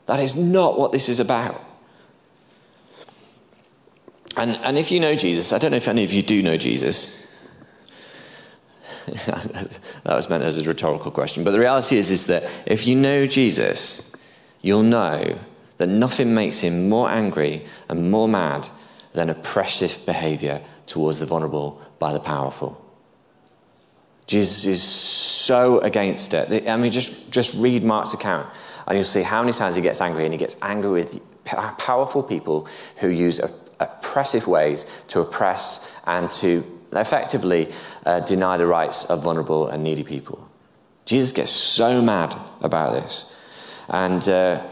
that 0.07 0.19
is 0.19 0.35
not 0.35 0.77
what 0.77 0.91
this 0.91 1.07
is 1.07 1.19
about. 1.19 1.63
And, 4.37 4.51
and 4.57 4.77
if 4.77 4.91
you 4.91 4.99
know 4.99 5.15
Jesus, 5.15 5.53
I 5.53 5.57
don't 5.57 5.71
know 5.71 5.77
if 5.77 5.87
any 5.87 6.03
of 6.03 6.11
you 6.11 6.21
do 6.21 6.43
know 6.43 6.57
Jesus. 6.57 7.24
That 9.05 9.79
was 10.05 10.29
meant 10.29 10.43
as 10.43 10.57
a 10.57 10.67
rhetorical 10.67 11.11
question. 11.11 11.43
But 11.43 11.51
the 11.51 11.59
reality 11.59 11.97
is, 11.97 12.11
is 12.11 12.27
that 12.27 12.49
if 12.65 12.87
you 12.87 12.95
know 12.95 13.25
Jesus, 13.25 14.15
you'll 14.61 14.83
know 14.83 15.39
that 15.77 15.87
nothing 15.87 16.33
makes 16.33 16.59
him 16.61 16.89
more 16.89 17.09
angry 17.09 17.61
and 17.89 18.09
more 18.09 18.27
mad 18.27 18.67
than 19.13 19.29
oppressive 19.29 20.05
behavior 20.05 20.61
towards 20.85 21.19
the 21.19 21.25
vulnerable 21.25 21.81
by 21.99 22.13
the 22.13 22.19
powerful. 22.19 22.81
Jesus 24.27 24.65
is 24.65 24.81
so 24.81 25.79
against 25.79 26.33
it. 26.33 26.67
I 26.67 26.77
mean, 26.77 26.91
just, 26.91 27.31
just 27.31 27.55
read 27.55 27.83
Mark's 27.83 28.13
account 28.13 28.47
and 28.87 28.97
you'll 28.97 29.03
see 29.03 29.21
how 29.21 29.41
many 29.41 29.53
times 29.53 29.75
he 29.75 29.81
gets 29.81 30.01
angry, 30.01 30.25
and 30.25 30.33
he 30.33 30.37
gets 30.37 30.57
angry 30.61 30.91
with 30.91 31.19
powerful 31.45 32.21
people 32.21 32.67
who 32.97 33.09
use 33.09 33.39
oppressive 33.79 34.47
ways 34.47 35.03
to 35.07 35.21
oppress 35.21 35.99
and 36.05 36.29
to 36.29 36.63
effectively 36.95 37.71
uh, 38.05 38.19
deny 38.21 38.57
the 38.57 38.67
rights 38.67 39.05
of 39.05 39.23
vulnerable 39.23 39.67
and 39.67 39.83
needy 39.83 40.03
people. 40.03 40.49
Jesus 41.05 41.31
gets 41.31 41.51
so 41.51 42.01
mad 42.01 42.35
about 42.61 42.93
this. 42.93 43.31
And, 43.89 44.27
uh, 44.27 44.63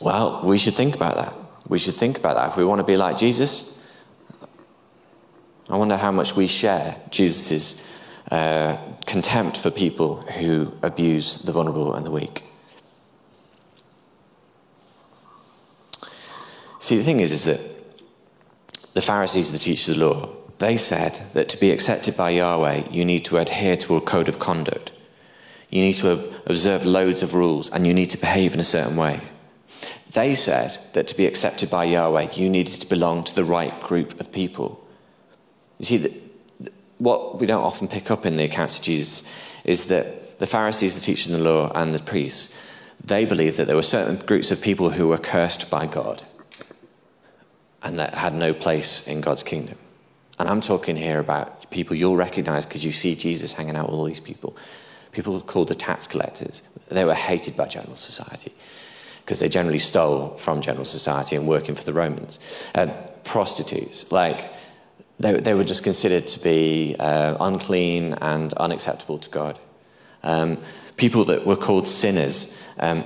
well, 0.00 0.42
we 0.44 0.58
should 0.58 0.74
think 0.74 0.94
about 0.94 1.16
that. 1.16 1.34
We 1.68 1.78
should 1.78 1.94
think 1.94 2.18
about 2.18 2.36
that. 2.36 2.48
If 2.50 2.56
we 2.56 2.64
want 2.64 2.80
to 2.80 2.86
be 2.86 2.96
like 2.96 3.16
Jesus, 3.16 3.74
I 5.68 5.76
wonder 5.76 5.96
how 5.96 6.12
much 6.12 6.36
we 6.36 6.46
share 6.46 6.96
Jesus' 7.10 7.90
uh, 8.30 8.76
contempt 9.06 9.56
for 9.56 9.70
people 9.70 10.20
who 10.22 10.72
abuse 10.82 11.42
the 11.42 11.52
vulnerable 11.52 11.94
and 11.94 12.06
the 12.06 12.10
weak. 12.10 12.42
See, 16.78 16.98
the 16.98 17.02
thing 17.02 17.20
is, 17.20 17.32
is 17.32 17.44
that 17.46 17.73
the 18.94 19.00
Pharisees, 19.00 19.52
the 19.52 19.58
teachers 19.58 19.90
of 19.90 19.98
the 19.98 20.08
law, 20.08 20.28
they 20.58 20.76
said 20.76 21.20
that 21.34 21.48
to 21.50 21.60
be 21.60 21.70
accepted 21.70 22.16
by 22.16 22.30
Yahweh, 22.30 22.84
you 22.90 23.04
need 23.04 23.24
to 23.26 23.38
adhere 23.38 23.76
to 23.76 23.96
a 23.96 24.00
code 24.00 24.28
of 24.28 24.38
conduct. 24.38 24.92
You 25.68 25.82
need 25.82 25.94
to 25.94 26.32
observe 26.46 26.86
loads 26.86 27.22
of 27.22 27.34
rules 27.34 27.70
and 27.70 27.86
you 27.86 27.92
need 27.92 28.10
to 28.10 28.20
behave 28.20 28.54
in 28.54 28.60
a 28.60 28.64
certain 28.64 28.96
way. 28.96 29.20
They 30.12 30.36
said 30.36 30.78
that 30.92 31.08
to 31.08 31.16
be 31.16 31.26
accepted 31.26 31.70
by 31.70 31.84
Yahweh, 31.84 32.34
you 32.34 32.48
needed 32.48 32.80
to 32.80 32.88
belong 32.88 33.24
to 33.24 33.34
the 33.34 33.42
right 33.42 33.78
group 33.80 34.20
of 34.20 34.30
people. 34.32 34.88
You 35.80 35.84
see, 35.84 36.20
what 36.98 37.40
we 37.40 37.46
don't 37.48 37.64
often 37.64 37.88
pick 37.88 38.12
up 38.12 38.24
in 38.24 38.36
the 38.36 38.44
accounts 38.44 38.78
of 38.78 38.84
Jesus 38.84 39.36
is 39.64 39.86
that 39.86 40.38
the 40.38 40.46
Pharisees, 40.46 40.94
the 40.94 41.00
teachers 41.00 41.32
of 41.32 41.38
the 41.38 41.44
law, 41.44 41.72
and 41.74 41.92
the 41.92 42.02
priests, 42.02 42.60
they 43.02 43.24
believed 43.24 43.58
that 43.58 43.66
there 43.66 43.74
were 43.74 43.82
certain 43.82 44.24
groups 44.24 44.52
of 44.52 44.62
people 44.62 44.90
who 44.90 45.08
were 45.08 45.18
cursed 45.18 45.68
by 45.68 45.86
God 45.86 46.22
and 47.84 47.98
that 47.98 48.14
had 48.14 48.34
no 48.34 48.54
place 48.54 49.06
in 49.06 49.20
God's 49.20 49.42
kingdom. 49.42 49.76
And 50.38 50.48
I'm 50.48 50.62
talking 50.62 50.96
here 50.96 51.20
about 51.20 51.70
people 51.70 51.94
you'll 51.94 52.16
recognize 52.16 52.66
because 52.66 52.84
you 52.84 52.92
see 52.92 53.14
Jesus 53.14 53.52
hanging 53.52 53.76
out 53.76 53.86
with 53.86 53.94
all 53.94 54.04
these 54.04 54.20
people. 54.20 54.56
People 55.12 55.40
called 55.40 55.68
the 55.68 55.74
tax 55.74 56.06
collectors. 56.08 56.62
They 56.88 57.04
were 57.04 57.14
hated 57.14 57.56
by 57.56 57.68
general 57.68 57.94
society 57.94 58.52
because 59.20 59.38
they 59.38 59.48
generally 59.48 59.78
stole 59.78 60.30
from 60.30 60.60
general 60.60 60.84
society 60.84 61.36
and 61.36 61.46
working 61.46 61.74
for 61.74 61.84
the 61.84 61.92
Romans. 61.92 62.68
Uh, 62.74 62.86
prostitutes, 63.22 64.10
like 64.10 64.50
they, 65.20 65.34
they 65.34 65.54
were 65.54 65.64
just 65.64 65.84
considered 65.84 66.26
to 66.26 66.42
be 66.42 66.96
uh, 66.98 67.36
unclean 67.38 68.14
and 68.14 68.52
unacceptable 68.54 69.18
to 69.18 69.30
God. 69.30 69.58
Um, 70.22 70.58
people 70.96 71.24
that 71.26 71.46
were 71.46 71.56
called 71.56 71.86
sinners, 71.86 72.66
um, 72.78 73.04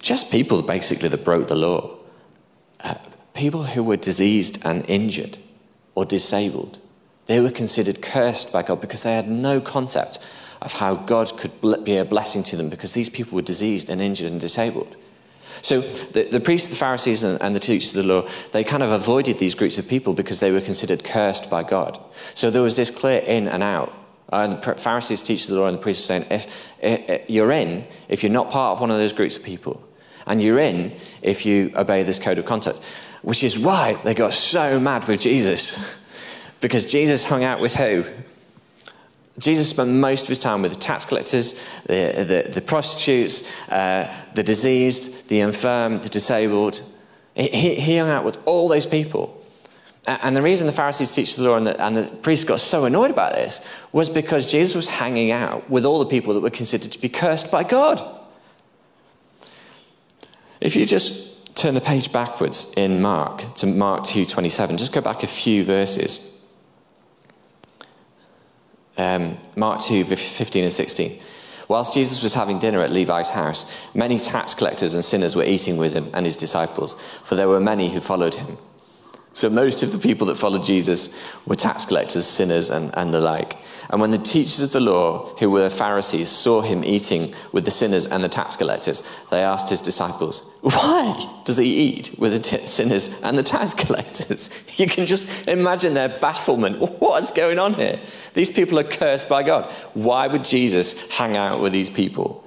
just 0.00 0.30
people 0.30 0.62
basically 0.62 1.08
that 1.08 1.24
broke 1.24 1.48
the 1.48 1.56
law. 1.56 1.98
uh, 2.80 2.94
people 3.42 3.64
who 3.64 3.82
were 3.82 3.96
diseased 3.96 4.64
and 4.64 4.88
injured 4.88 5.36
or 5.96 6.04
disabled, 6.04 6.78
they 7.26 7.40
were 7.40 7.50
considered 7.50 8.00
cursed 8.00 8.52
by 8.52 8.62
God 8.62 8.80
because 8.80 9.02
they 9.02 9.16
had 9.16 9.28
no 9.28 9.60
concept 9.60 10.24
of 10.60 10.72
how 10.74 10.94
God 10.94 11.26
could 11.36 11.84
be 11.84 11.96
a 11.96 12.04
blessing 12.04 12.44
to 12.44 12.56
them 12.56 12.68
because 12.68 12.94
these 12.94 13.08
people 13.08 13.34
were 13.34 13.42
diseased 13.42 13.90
and 13.90 14.00
injured 14.00 14.30
and 14.30 14.40
disabled. 14.40 14.94
So 15.60 15.80
the, 15.80 16.22
the 16.22 16.38
priests, 16.38 16.68
the 16.68 16.76
Pharisees, 16.76 17.24
and, 17.24 17.42
and, 17.42 17.52
the 17.52 17.58
teachers 17.58 17.96
of 17.96 18.06
the 18.06 18.14
law, 18.14 18.28
they 18.52 18.62
kind 18.62 18.82
of 18.84 18.92
avoided 18.92 19.40
these 19.40 19.56
groups 19.56 19.76
of 19.76 19.88
people 19.88 20.14
because 20.14 20.38
they 20.38 20.52
were 20.52 20.60
considered 20.60 21.02
cursed 21.02 21.50
by 21.50 21.64
God. 21.64 21.98
So 22.34 22.48
there 22.48 22.62
was 22.62 22.76
this 22.76 22.92
clear 22.92 23.18
in 23.22 23.48
and 23.48 23.64
out. 23.64 23.92
The 24.30 24.76
Pharisees, 24.78 25.24
teachers 25.24 25.50
of 25.50 25.56
the 25.56 25.62
law, 25.62 25.66
and 25.66 25.78
the 25.78 25.82
priests 25.82 26.04
were 26.04 26.20
saying, 26.20 26.26
if, 26.30 26.70
if 26.80 27.28
you're 27.28 27.50
in, 27.50 27.88
if 28.08 28.22
you're 28.22 28.32
not 28.32 28.50
part 28.50 28.76
of 28.76 28.80
one 28.80 28.92
of 28.92 28.98
those 28.98 29.12
groups 29.12 29.36
of 29.36 29.42
people, 29.42 29.82
and 30.28 30.40
you're 30.40 30.60
in 30.60 30.92
if 31.22 31.44
you 31.44 31.72
obey 31.74 32.04
this 32.04 32.20
code 32.20 32.38
of 32.38 32.44
conduct, 32.44 32.80
which 33.22 33.44
is 33.44 33.58
why 33.58 33.94
they 34.04 34.14
got 34.14 34.34
so 34.34 34.78
mad 34.78 35.06
with 35.06 35.20
Jesus. 35.20 36.00
because 36.60 36.86
Jesus 36.86 37.24
hung 37.24 37.44
out 37.44 37.60
with 37.60 37.74
who? 37.74 38.04
Jesus 39.38 39.70
spent 39.70 39.90
most 39.90 40.22
of 40.22 40.28
his 40.28 40.40
time 40.40 40.62
with 40.62 40.74
the 40.74 40.78
tax 40.78 41.06
collectors, 41.06 41.66
the, 41.86 42.44
the, 42.44 42.50
the 42.52 42.60
prostitutes, 42.60 43.50
uh, 43.70 44.14
the 44.34 44.42
diseased, 44.42 45.28
the 45.28 45.40
infirm, 45.40 46.00
the 46.00 46.08
disabled. 46.08 46.82
He, 47.34 47.74
he, 47.76 47.96
hung 47.96 48.10
out 48.10 48.24
with 48.24 48.38
all 48.44 48.68
those 48.68 48.86
people. 48.86 49.38
And 50.06 50.36
the 50.36 50.42
reason 50.42 50.66
the 50.66 50.72
Pharisees, 50.72 51.14
teach 51.14 51.36
the 51.36 51.44
law, 51.44 51.56
and 51.56 51.66
the, 51.66 51.82
and 51.82 51.96
the 51.96 52.14
priests 52.16 52.44
got 52.44 52.60
so 52.60 52.84
annoyed 52.84 53.10
about 53.10 53.34
this 53.34 53.72
was 53.92 54.10
because 54.10 54.50
Jesus 54.50 54.74
was 54.74 54.88
hanging 54.88 55.30
out 55.30 55.70
with 55.70 55.86
all 55.86 56.00
the 56.00 56.06
people 56.06 56.34
that 56.34 56.40
were 56.40 56.50
considered 56.50 56.92
to 56.92 57.00
be 57.00 57.08
cursed 57.08 57.50
by 57.50 57.62
God. 57.62 58.02
If 60.60 60.76
you 60.76 60.84
just 60.84 61.31
turn 61.62 61.74
the 61.74 61.80
page 61.80 62.12
backwards 62.12 62.74
in 62.76 63.00
Mark 63.00 63.54
to 63.54 63.66
Mark 63.66 64.02
2:27, 64.02 64.76
just 64.76 64.92
go 64.92 65.00
back 65.00 65.22
a 65.22 65.26
few 65.26 65.64
verses 65.64 66.32
um, 68.98 69.38
Mark 69.56 69.80
2, 69.80 70.04
15 70.04 70.64
and 70.64 70.72
16. 70.72 71.20
Whilst 71.68 71.94
Jesus 71.94 72.22
was 72.22 72.34
having 72.34 72.58
dinner 72.58 72.80
at 72.80 72.90
Levi's 72.90 73.30
house, 73.30 73.94
many 73.94 74.18
tax 74.18 74.54
collectors 74.54 74.94
and 74.94 75.04
sinners 75.04 75.34
were 75.34 75.44
eating 75.44 75.76
with 75.76 75.94
him 75.94 76.10
and 76.12 76.26
his 76.26 76.36
disciples, 76.36 77.00
for 77.24 77.34
there 77.34 77.48
were 77.48 77.60
many 77.60 77.88
who 77.90 78.00
followed 78.00 78.34
him. 78.34 78.58
So 79.32 79.48
most 79.48 79.82
of 79.82 79.92
the 79.92 79.98
people 79.98 80.26
that 80.26 80.36
followed 80.36 80.64
Jesus 80.64 81.32
were 81.46 81.54
tax 81.54 81.86
collectors, 81.86 82.26
sinners, 82.26 82.68
and, 82.68 82.94
and 82.96 83.14
the 83.14 83.20
like. 83.20 83.56
And 83.90 84.00
when 84.00 84.10
the 84.10 84.18
teachers 84.18 84.60
of 84.60 84.72
the 84.72 84.80
law, 84.80 85.24
who 85.38 85.50
were 85.50 85.68
Pharisees, 85.68 86.28
saw 86.28 86.60
him 86.60 86.84
eating 86.84 87.34
with 87.52 87.64
the 87.64 87.70
sinners 87.70 88.06
and 88.06 88.22
the 88.22 88.28
tax 88.28 88.56
collectors, 88.56 89.02
they 89.30 89.42
asked 89.42 89.70
his 89.70 89.80
disciples, 89.80 90.58
Why 90.62 91.28
does 91.44 91.58
he 91.58 91.66
eat 91.66 92.14
with 92.18 92.32
the 92.32 92.38
t- 92.38 92.66
sinners 92.66 93.20
and 93.22 93.36
the 93.36 93.42
tax 93.42 93.74
collectors? 93.74 94.68
You 94.82 94.86
can 94.88 95.06
just 95.06 95.48
imagine 95.48 95.94
their 95.94 96.08
bafflement. 96.08 96.78
What's 96.98 97.30
going 97.30 97.58
on 97.58 97.74
here? 97.74 98.00
These 98.32 98.50
people 98.50 98.78
are 98.78 98.84
cursed 98.84 99.28
by 99.28 99.42
God. 99.42 99.70
Why 99.92 100.26
would 100.26 100.44
Jesus 100.44 101.10
hang 101.10 101.36
out 101.36 101.60
with 101.60 101.72
these 101.72 101.90
people? 101.90 102.42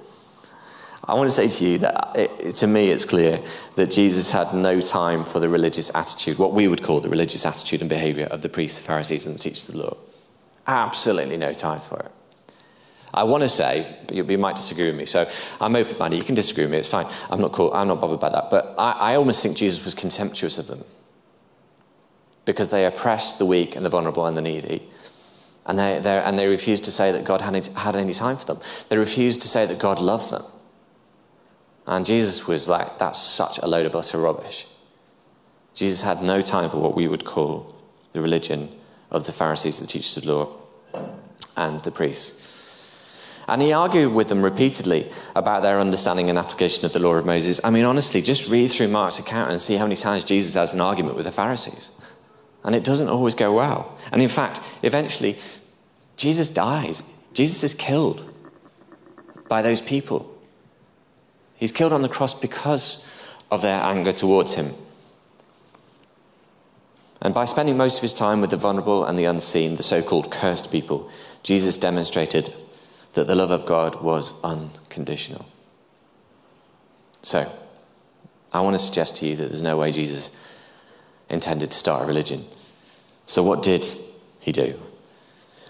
I 1.08 1.14
want 1.14 1.28
to 1.28 1.34
say 1.34 1.46
to 1.46 1.64
you 1.64 1.78
that 1.78 2.12
it, 2.16 2.50
to 2.56 2.66
me 2.66 2.90
it's 2.90 3.04
clear 3.04 3.40
that 3.76 3.90
Jesus 3.90 4.32
had 4.32 4.52
no 4.52 4.80
time 4.80 5.22
for 5.24 5.38
the 5.38 5.48
religious 5.48 5.94
attitude, 5.94 6.38
what 6.38 6.52
we 6.52 6.66
would 6.66 6.82
call 6.82 7.00
the 7.00 7.08
religious 7.08 7.46
attitude 7.46 7.80
and 7.80 7.88
behavior 7.88 8.26
of 8.26 8.42
the 8.42 8.48
priests, 8.48 8.82
the 8.82 8.88
Pharisees, 8.88 9.24
and 9.24 9.34
the 9.34 9.38
teachers 9.38 9.68
of 9.68 9.76
the 9.76 9.82
law. 9.82 9.96
Absolutely 10.66 11.36
no 11.36 11.52
time 11.52 11.78
for 11.78 12.00
it. 12.00 12.10
I 13.14 13.22
want 13.22 13.42
to 13.44 13.48
say, 13.48 13.86
but 14.08 14.16
you, 14.16 14.38
might 14.38 14.56
disagree 14.56 14.86
with 14.86 14.96
me, 14.96 15.06
so 15.06 15.30
I'm 15.60 15.76
open 15.76 15.96
minded. 15.96 16.18
You 16.18 16.24
can 16.24 16.34
disagree 16.34 16.64
with 16.64 16.72
me, 16.72 16.78
it's 16.78 16.88
fine. 16.88 17.06
I'm 17.30 17.40
not, 17.40 17.52
cool, 17.52 17.72
I'm 17.72 17.88
not 17.88 18.00
bothered 18.00 18.20
by 18.20 18.28
that. 18.30 18.50
But 18.50 18.74
I, 18.76 18.92
I 18.92 19.14
almost 19.14 19.42
think 19.42 19.56
Jesus 19.56 19.84
was 19.84 19.94
contemptuous 19.94 20.58
of 20.58 20.66
them 20.66 20.84
because 22.44 22.68
they 22.68 22.84
oppressed 22.84 23.38
the 23.38 23.46
weak 23.46 23.76
and 23.76 23.86
the 23.86 23.90
vulnerable 23.90 24.26
and 24.26 24.36
the 24.36 24.42
needy. 24.42 24.82
And 25.66 25.78
they, 25.78 25.96
and 26.04 26.38
they 26.38 26.46
refused 26.46 26.84
to 26.84 26.92
say 26.92 27.10
that 27.12 27.24
God 27.24 27.40
had 27.40 27.54
any, 27.54 27.66
had 27.74 27.96
any 27.96 28.12
time 28.12 28.36
for 28.36 28.46
them. 28.46 28.60
They 28.88 28.98
refused 28.98 29.42
to 29.42 29.48
say 29.48 29.66
that 29.66 29.78
God 29.78 29.98
loved 29.98 30.30
them. 30.30 30.44
And 31.86 32.04
Jesus 32.04 32.46
was 32.46 32.68
like, 32.68 32.98
that's 32.98 33.20
such 33.20 33.58
a 33.58 33.66
load 33.66 33.86
of 33.86 33.94
utter 33.94 34.18
rubbish. 34.18 34.66
Jesus 35.74 36.02
had 36.02 36.22
no 36.22 36.40
time 36.40 36.68
for 36.68 36.78
what 36.78 36.96
we 36.96 37.06
would 37.06 37.24
call 37.24 37.74
the 38.12 38.20
religion 38.20 38.70
of 39.10 39.24
the 39.26 39.32
Pharisees, 39.32 39.78
the 39.78 39.86
teachers 39.86 40.16
of 40.16 40.24
the 40.24 40.34
law, 40.34 40.56
and 41.56 41.80
the 41.80 41.90
priests. 41.90 43.42
And 43.48 43.62
he 43.62 43.72
argued 43.72 44.12
with 44.12 44.28
them 44.28 44.42
repeatedly 44.42 45.06
about 45.36 45.62
their 45.62 45.78
understanding 45.78 46.28
and 46.28 46.38
application 46.38 46.84
of 46.84 46.92
the 46.92 46.98
law 46.98 47.14
of 47.14 47.26
Moses. 47.26 47.60
I 47.62 47.70
mean, 47.70 47.84
honestly, 47.84 48.20
just 48.20 48.50
read 48.50 48.68
through 48.68 48.88
Mark's 48.88 49.20
account 49.20 49.50
and 49.50 49.60
see 49.60 49.76
how 49.76 49.84
many 49.84 49.94
times 49.94 50.24
Jesus 50.24 50.54
has 50.54 50.74
an 50.74 50.80
argument 50.80 51.14
with 51.14 51.26
the 51.26 51.30
Pharisees. 51.30 51.92
And 52.64 52.74
it 52.74 52.82
doesn't 52.82 53.08
always 53.08 53.36
go 53.36 53.54
well. 53.54 53.96
And 54.10 54.20
in 54.20 54.28
fact, 54.28 54.60
eventually, 54.82 55.36
Jesus 56.16 56.48
dies. 56.48 57.24
Jesus 57.34 57.62
is 57.62 57.74
killed 57.74 58.28
by 59.48 59.62
those 59.62 59.80
people. 59.80 60.35
He's 61.58 61.72
killed 61.72 61.92
on 61.92 62.02
the 62.02 62.08
cross 62.08 62.38
because 62.38 63.10
of 63.50 63.62
their 63.62 63.80
anger 63.80 64.12
towards 64.12 64.54
him. 64.54 64.66
And 67.22 67.32
by 67.34 67.44
spending 67.44 67.76
most 67.76 67.96
of 67.96 68.02
his 68.02 68.14
time 68.14 68.40
with 68.40 68.50
the 68.50 68.56
vulnerable 68.56 69.04
and 69.04 69.18
the 69.18 69.24
unseen, 69.24 69.76
the 69.76 69.82
so 69.82 70.02
called 70.02 70.30
cursed 70.30 70.70
people, 70.70 71.10
Jesus 71.42 71.78
demonstrated 71.78 72.52
that 73.14 73.26
the 73.26 73.34
love 73.34 73.50
of 73.50 73.66
God 73.66 74.02
was 74.02 74.38
unconditional. 74.44 75.46
So, 77.22 77.50
I 78.52 78.60
want 78.60 78.74
to 78.74 78.78
suggest 78.78 79.16
to 79.16 79.26
you 79.26 79.36
that 79.36 79.46
there's 79.46 79.62
no 79.62 79.76
way 79.76 79.90
Jesus 79.90 80.46
intended 81.28 81.70
to 81.70 81.76
start 81.76 82.02
a 82.02 82.06
religion. 82.06 82.40
So, 83.24 83.42
what 83.42 83.62
did 83.62 83.86
he 84.40 84.52
do? 84.52 84.80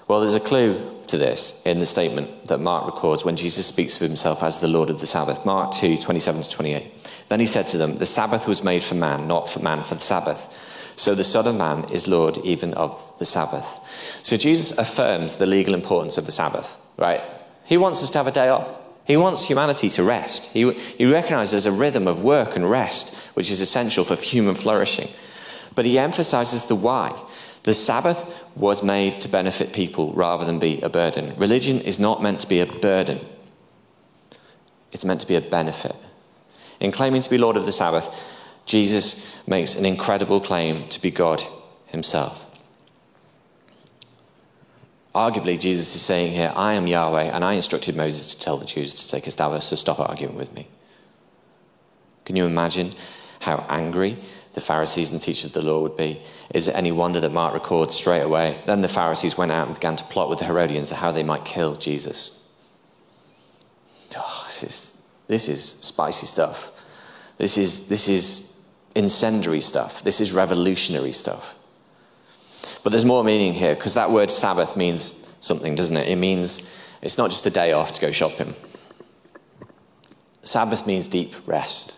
Well, 0.09 0.21
there's 0.21 0.35
a 0.35 0.41
clue 0.41 0.96
to 1.09 1.19
this 1.19 1.65
in 1.65 1.79
the 1.79 1.87
statement 1.87 2.47
that 2.47 2.59
Mark 2.59 2.87
records 2.87 3.25
when 3.25 3.37
Jesus 3.37 3.67
speaks 3.67 3.97
of 3.97 4.07
himself 4.07 4.43
as 4.43 4.61
the 4.61 4.69
Lord 4.69 4.91
of 4.91 5.01
the 5.01 5.07
Sabbath. 5.07 5.45
Mark 5.47 5.73
2 5.73 5.97
27 5.97 6.43
to 6.43 6.51
28. 6.51 6.93
Then 7.29 7.41
he 7.41 7.47
said 7.47 7.67
to 7.69 7.79
them, 7.79 7.99
The 7.99 8.07
Sabbath 8.07 8.47
was 8.47 8.63
made 8.63 8.85
for 8.85 8.95
man, 8.95 9.27
not 9.27 9.49
for 9.49 9.61
man 9.61 9.83
for 9.83 9.95
the 9.95 10.01
Sabbath. 10.01 10.63
So 10.97 11.15
the 11.15 11.25
Son 11.25 11.47
of 11.47 11.55
Man 11.55 11.85
is 11.93 12.09
Lord 12.09 12.39
even 12.39 12.73
of 12.75 13.13
the 13.19 13.27
Sabbath. 13.27 14.21
So 14.23 14.37
Jesus 14.37 14.79
affirms 14.79 15.37
the 15.37 15.47
legal 15.47 15.75
importance 15.75 16.17
of 16.17 16.25
the 16.25 16.33
Sabbath, 16.33 16.81
right? 16.97 17.21
He 17.65 17.77
wants 17.77 18.03
us 18.03 18.11
to 18.11 18.19
have 18.19 18.27
a 18.27 18.33
day 18.33 18.49
off. 18.49 18.79
He 19.05 19.17
wants 19.17 19.47
humanity 19.47 19.89
to 19.91 20.03
rest. 20.03 20.53
He, 20.53 20.73
he 20.73 21.05
recognizes 21.05 21.67
a 21.67 21.71
rhythm 21.71 22.09
of 22.09 22.25
work 22.25 22.57
and 22.57 22.69
rest, 22.69 23.17
which 23.37 23.51
is 23.51 23.61
essential 23.61 24.05
for 24.05 24.17
human 24.17 24.55
flourishing. 24.55 25.09
But 25.75 25.85
he 25.85 25.99
emphasizes 25.99 26.65
the 26.65 26.75
why. 26.75 27.15
The 27.67 27.75
Sabbath 27.75 28.47
was 28.55 28.85
made 28.85 29.21
to 29.23 29.29
benefit 29.29 29.73
people 29.73 30.13
rather 30.13 30.45
than 30.45 30.61
be 30.61 30.81
a 30.83 30.89
burden. 30.89 31.35
Religion 31.37 31.81
is 31.81 31.99
not 31.99 32.23
meant 32.23 32.39
to 32.41 32.49
be 32.49 32.61
a 32.61 32.67
burden, 32.67 33.21
it's 34.93 35.05
meant 35.05 35.21
to 35.23 35.27
be 35.27 35.35
a 35.35 35.41
benefit. 35.41 35.97
In 36.79 36.93
claiming 36.93 37.23
to 37.23 37.29
be 37.29 37.39
Lord 37.39 37.57
of 37.57 37.67
the 37.67 37.73
Sabbath, 37.73 38.09
Jesus 38.67 39.47
makes 39.49 39.75
an 39.75 39.85
incredible 39.85 40.41
claim 40.41 40.89
to 40.89 41.03
be 41.03 41.11
God 41.11 41.43
himself. 41.87 42.57
Arguably, 45.13 45.59
Jesus 45.59 45.93
is 45.95 46.03
saying 46.03 46.35
here, 46.35 46.53
I 46.55 46.75
am 46.75 46.87
Yahweh, 46.87 47.25
and 47.25 47.45
I 47.45 47.55
instructed 47.55 47.97
Moses 47.97 48.35
to 48.35 48.41
tell 48.41 48.59
the 48.59 48.67
Jews 48.67 48.95
to 48.95 49.11
take 49.11 49.27
a 49.27 49.31
Sabbath, 49.31 49.65
so 49.65 49.75
stop 49.75 49.99
arguing 49.99 50.37
with 50.37 50.55
me. 50.55 50.69
Can 52.25 52.37
you 52.37 52.47
imagine 52.47 52.93
how 53.41 53.67
angry 53.69 54.19
the 54.57 54.63
Pharisees 54.63 55.13
and 55.13 55.21
teachers 55.21 55.55
of 55.55 55.63
the 55.63 55.71
law 55.71 55.83
would 55.83 55.99
be? 55.99 56.19
Is 56.55 56.67
it 56.67 56.75
any 56.75 56.91
wonder 56.91 57.21
that 57.21 57.31
Mark 57.31 57.53
records 57.53 57.95
straight 57.95 58.23
away? 58.23 58.59
Then 58.65 58.81
the 58.81 58.89
Pharisees 58.89 59.37
went 59.37 59.53
out 59.53 59.67
and 59.67 59.77
began 59.77 59.97
to 59.97 60.05
plot 60.05 60.31
with 60.31 60.39
the 60.39 60.47
Herodians 60.47 60.91
how 60.91 61.13
they 61.13 61.23
might 61.23 61.45
kill 61.45 61.77
Jesus. 61.77 62.51
Oh, 64.17 64.45
this, 64.47 64.63
is, 64.63 65.15
this 65.29 65.51
is 65.51 65.63
spicy 65.63 66.27
stuff. 66.27 66.87
This 67.37 67.59
is, 67.59 67.91
this 67.91 68.09
is 68.09 68.67
incendiary 68.95 69.61
stuff. 69.61 70.03
This 70.03 70.23
is 70.23 70.33
revolutionary 70.33 71.13
stuff. 71.13 71.59
But 72.83 72.91
there's 72.91 73.05
more 73.05 73.25
meaning 73.25 73.53
here 73.53 73.75
because 73.75 73.93
that 73.93 74.11
word 74.11 74.31
Sabbath 74.31 74.75
means 74.75 75.37
something, 75.41 75.75
doesn't 75.75 75.99
it? 75.99 76.09
It 76.09 76.17
means 76.17 76.97
it's 77.03 77.19
not 77.19 77.29
just 77.29 77.45
a 77.45 77.51
day 77.51 77.73
off 77.73 77.93
to 77.93 78.01
go 78.01 78.11
shopping. 78.11 78.55
Sabbath 80.45 80.87
means 80.87 81.09
deep 81.09 81.35
rest. 81.47 81.96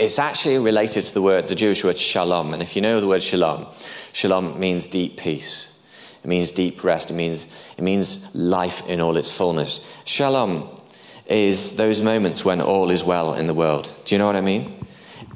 It's 0.00 0.18
actually 0.18 0.56
related 0.56 1.04
to 1.04 1.12
the 1.12 1.20
word, 1.20 1.48
the 1.48 1.54
Jewish 1.54 1.84
word 1.84 1.98
shalom. 1.98 2.54
And 2.54 2.62
if 2.62 2.74
you 2.74 2.80
know 2.80 3.02
the 3.02 3.06
word 3.06 3.22
shalom, 3.22 3.66
shalom 4.14 4.58
means 4.58 4.86
deep 4.86 5.18
peace. 5.18 5.84
It 6.24 6.26
means 6.26 6.52
deep 6.52 6.82
rest. 6.82 7.10
It 7.10 7.14
means, 7.14 7.70
it 7.76 7.82
means 7.82 8.34
life 8.34 8.88
in 8.88 9.02
all 9.02 9.18
its 9.18 9.36
fullness. 9.36 9.94
Shalom 10.06 10.70
is 11.26 11.76
those 11.76 12.00
moments 12.00 12.46
when 12.46 12.62
all 12.62 12.90
is 12.90 13.04
well 13.04 13.34
in 13.34 13.46
the 13.46 13.52
world. 13.52 13.94
Do 14.06 14.14
you 14.14 14.18
know 14.18 14.24
what 14.24 14.36
I 14.36 14.40
mean? 14.40 14.74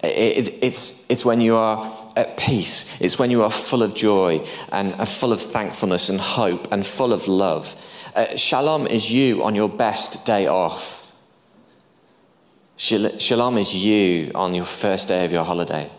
It, 0.03 0.49
it, 0.49 0.55
it's, 0.63 1.11
it's 1.11 1.27
when 1.27 1.43
you 1.43 1.57
are 1.57 1.93
at 2.17 2.39
peace, 2.39 2.99
it's 3.03 3.19
when 3.19 3.31
you 3.31 3.43
are 3.43 3.51
full 3.51 3.83
of 3.83 3.95
joy 3.95 4.47
and 4.73 4.95
are 4.95 5.05
full 5.05 5.35
of 5.35 5.43
thankfulness 5.43 6.09
and 6.09 6.19
hope 6.19 6.73
and 6.73 6.87
full 6.87 7.13
of 7.13 7.29
love. 7.29 7.77
Uh, 8.15 8.35
shalom 8.37 8.87
is 8.87 9.13
you 9.13 9.45
on 9.45 9.55
your 9.55 9.69
best 9.69 10.25
day 10.25 10.47
off. 10.47 11.04
Shalom 12.77 13.57
is 13.57 13.75
you 13.75 14.33
on 14.35 14.55
your 14.55 14.65
first 14.65 15.09
day 15.09 15.25
of 15.25 15.33
your 15.33 15.45
holiday. 15.45 15.91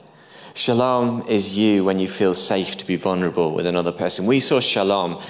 Shalom 0.54 1.26
is 1.28 1.58
you 1.58 1.86
when 1.86 2.00
you 2.00 2.08
feel 2.08 2.34
safe 2.34 2.76
to 2.78 2.86
be 2.86 2.98
vulnerable 2.98 3.54
with 3.54 3.66
another 3.66 3.92
person. 3.92 4.26
We 4.26 4.40
saw 4.40 4.60
shalom 4.60 5.22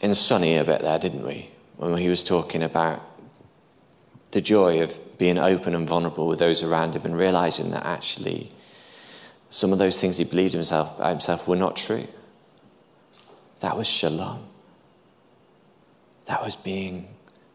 in 0.00 0.12
Sonny 0.12 0.56
a 0.56 0.64
bit 0.64 0.82
there, 0.82 0.98
didn't 0.98 1.24
we? 1.24 1.50
When 1.76 1.96
he 1.96 2.08
was 2.08 2.24
talking 2.24 2.62
about 2.62 3.00
the 4.32 4.40
joy 4.40 4.82
of 4.82 5.18
being 5.18 5.38
open 5.38 5.74
and 5.74 5.88
vulnerable 5.88 6.26
with 6.26 6.38
those 6.38 6.62
around 6.62 6.94
him 6.94 7.02
and 7.04 7.16
realizing 7.16 7.70
that 7.70 7.84
actually 7.84 8.50
some 9.48 9.72
of 9.72 9.78
those 9.78 10.00
things 10.00 10.16
he 10.16 10.24
believed 10.24 10.54
himself, 10.54 10.98
himself 11.04 11.46
were 11.46 11.56
not 11.56 11.76
true. 11.76 12.06
That 13.60 13.76
was 13.76 13.86
shalom. 13.86 14.46
That 16.26 16.42
was 16.42 16.56
being 16.56 17.08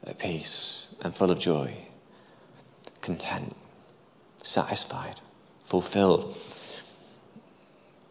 at 0.05 0.17
peace 0.19 0.95
and 1.01 1.15
full 1.15 1.31
of 1.31 1.39
joy, 1.39 1.73
content, 3.05 3.55
satisfied, 4.43 5.21
fulfilled, 5.59 6.35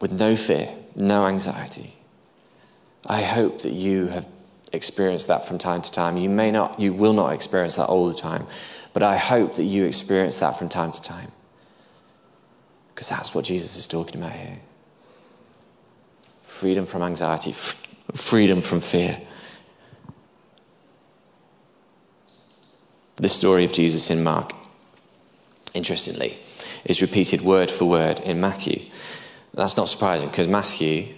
with 0.00 0.12
no 0.12 0.36
fear, 0.36 0.68
no 0.94 1.26
anxiety. 1.26 1.94
I 3.06 3.22
hope 3.22 3.62
that 3.62 3.72
you 3.72 4.06
have 4.08 4.26
experienced 4.72 5.28
that 5.28 5.46
from 5.46 5.58
time 5.58 5.82
to 5.82 5.92
time. 5.92 6.16
You 6.16 6.30
may 6.30 6.50
not, 6.50 6.80
you 6.80 6.92
will 6.92 7.12
not 7.12 7.32
experience 7.32 7.76
that 7.76 7.86
all 7.86 8.06
the 8.06 8.14
time, 8.14 8.46
but 8.92 9.02
I 9.02 9.16
hope 9.16 9.56
that 9.56 9.64
you 9.64 9.84
experience 9.84 10.40
that 10.40 10.56
from 10.56 10.68
time 10.68 10.92
to 10.92 11.02
time. 11.02 11.30
Because 12.94 13.08
that's 13.08 13.34
what 13.34 13.44
Jesus 13.44 13.76
is 13.76 13.88
talking 13.88 14.20
about 14.20 14.32
here 14.32 14.60
freedom 16.38 16.86
from 16.86 17.02
anxiety, 17.02 17.52
freedom 18.14 18.62
from 18.62 18.80
fear. 18.80 19.20
The 23.16 23.28
story 23.28 23.64
of 23.64 23.72
Jesus 23.72 24.10
in 24.10 24.22
Mark, 24.22 24.52
interestingly, 25.74 26.38
is 26.84 27.02
repeated 27.02 27.42
word 27.42 27.70
for 27.70 27.84
word 27.84 28.20
in 28.20 28.40
Matthew. 28.40 28.80
That's 29.52 29.76
not 29.76 29.88
surprising 29.88 30.30
because 30.30 30.48
Matthew 30.48 31.14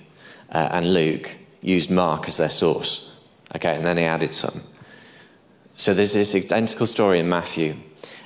uh, 0.51 0.69
and 0.73 0.93
Luke 0.93 1.37
used 1.61 1.91
Mark 1.91 2.29
as 2.29 2.37
their 2.37 2.49
source. 2.49 3.25
Okay, 3.55 3.77
and 3.77 3.87
then 3.87 3.97
they 3.97 4.07
added 4.07 4.35
some. 4.35 4.61
So 5.77 5.95
there's 5.95 6.15
this 6.15 6.35
identical 6.35 6.87
story 6.87 7.21
in 7.21 7.29
Matthew. 7.29 7.77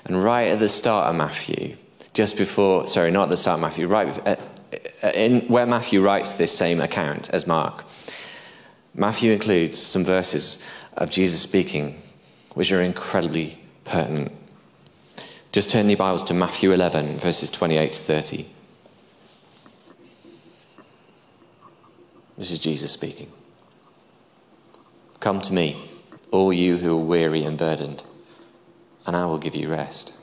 And 0.04 0.22
right 0.22 0.48
at 0.48 0.60
the 0.60 0.68
start 0.68 1.08
of 1.08 1.16
Matthew, 1.16 1.76
just 2.14 2.36
before, 2.36 2.86
sorry, 2.86 3.10
not 3.10 3.24
at 3.24 3.30
the 3.30 3.36
start 3.36 3.56
of 3.56 3.62
Matthew, 3.62 3.86
right 3.86 4.26
uh, 4.26 4.36
uh, 5.02 5.08
in 5.14 5.40
where 5.48 5.66
Matthew 5.66 6.00
writes 6.00 6.32
this 6.32 6.56
same 6.56 6.80
account 6.80 7.30
as 7.30 7.46
Mark, 7.46 7.84
Matthew 8.94 9.32
includes 9.32 9.78
some 9.78 10.04
verses 10.04 10.68
of 10.96 11.10
Jesus 11.10 11.40
speaking, 11.40 12.00
which 12.54 12.72
are 12.72 12.82
incredibly 12.82 13.58
pertinent. 13.84 14.32
Just 15.52 15.70
turn 15.70 15.88
your 15.88 15.96
Bibles 15.96 16.22
to 16.24 16.34
Matthew 16.34 16.70
11, 16.70 17.18
verses 17.18 17.50
28 17.50 17.90
to 17.90 17.98
30. 17.98 18.46
This 22.38 22.52
is 22.52 22.60
Jesus 22.60 22.92
speaking. 22.92 23.32
Come 25.18 25.40
to 25.40 25.52
me, 25.52 25.76
all 26.30 26.52
you 26.52 26.76
who 26.76 26.96
are 26.96 27.04
weary 27.04 27.42
and 27.42 27.58
burdened, 27.58 28.04
and 29.04 29.16
I 29.16 29.26
will 29.26 29.38
give 29.38 29.56
you 29.56 29.68
rest. 29.68 30.16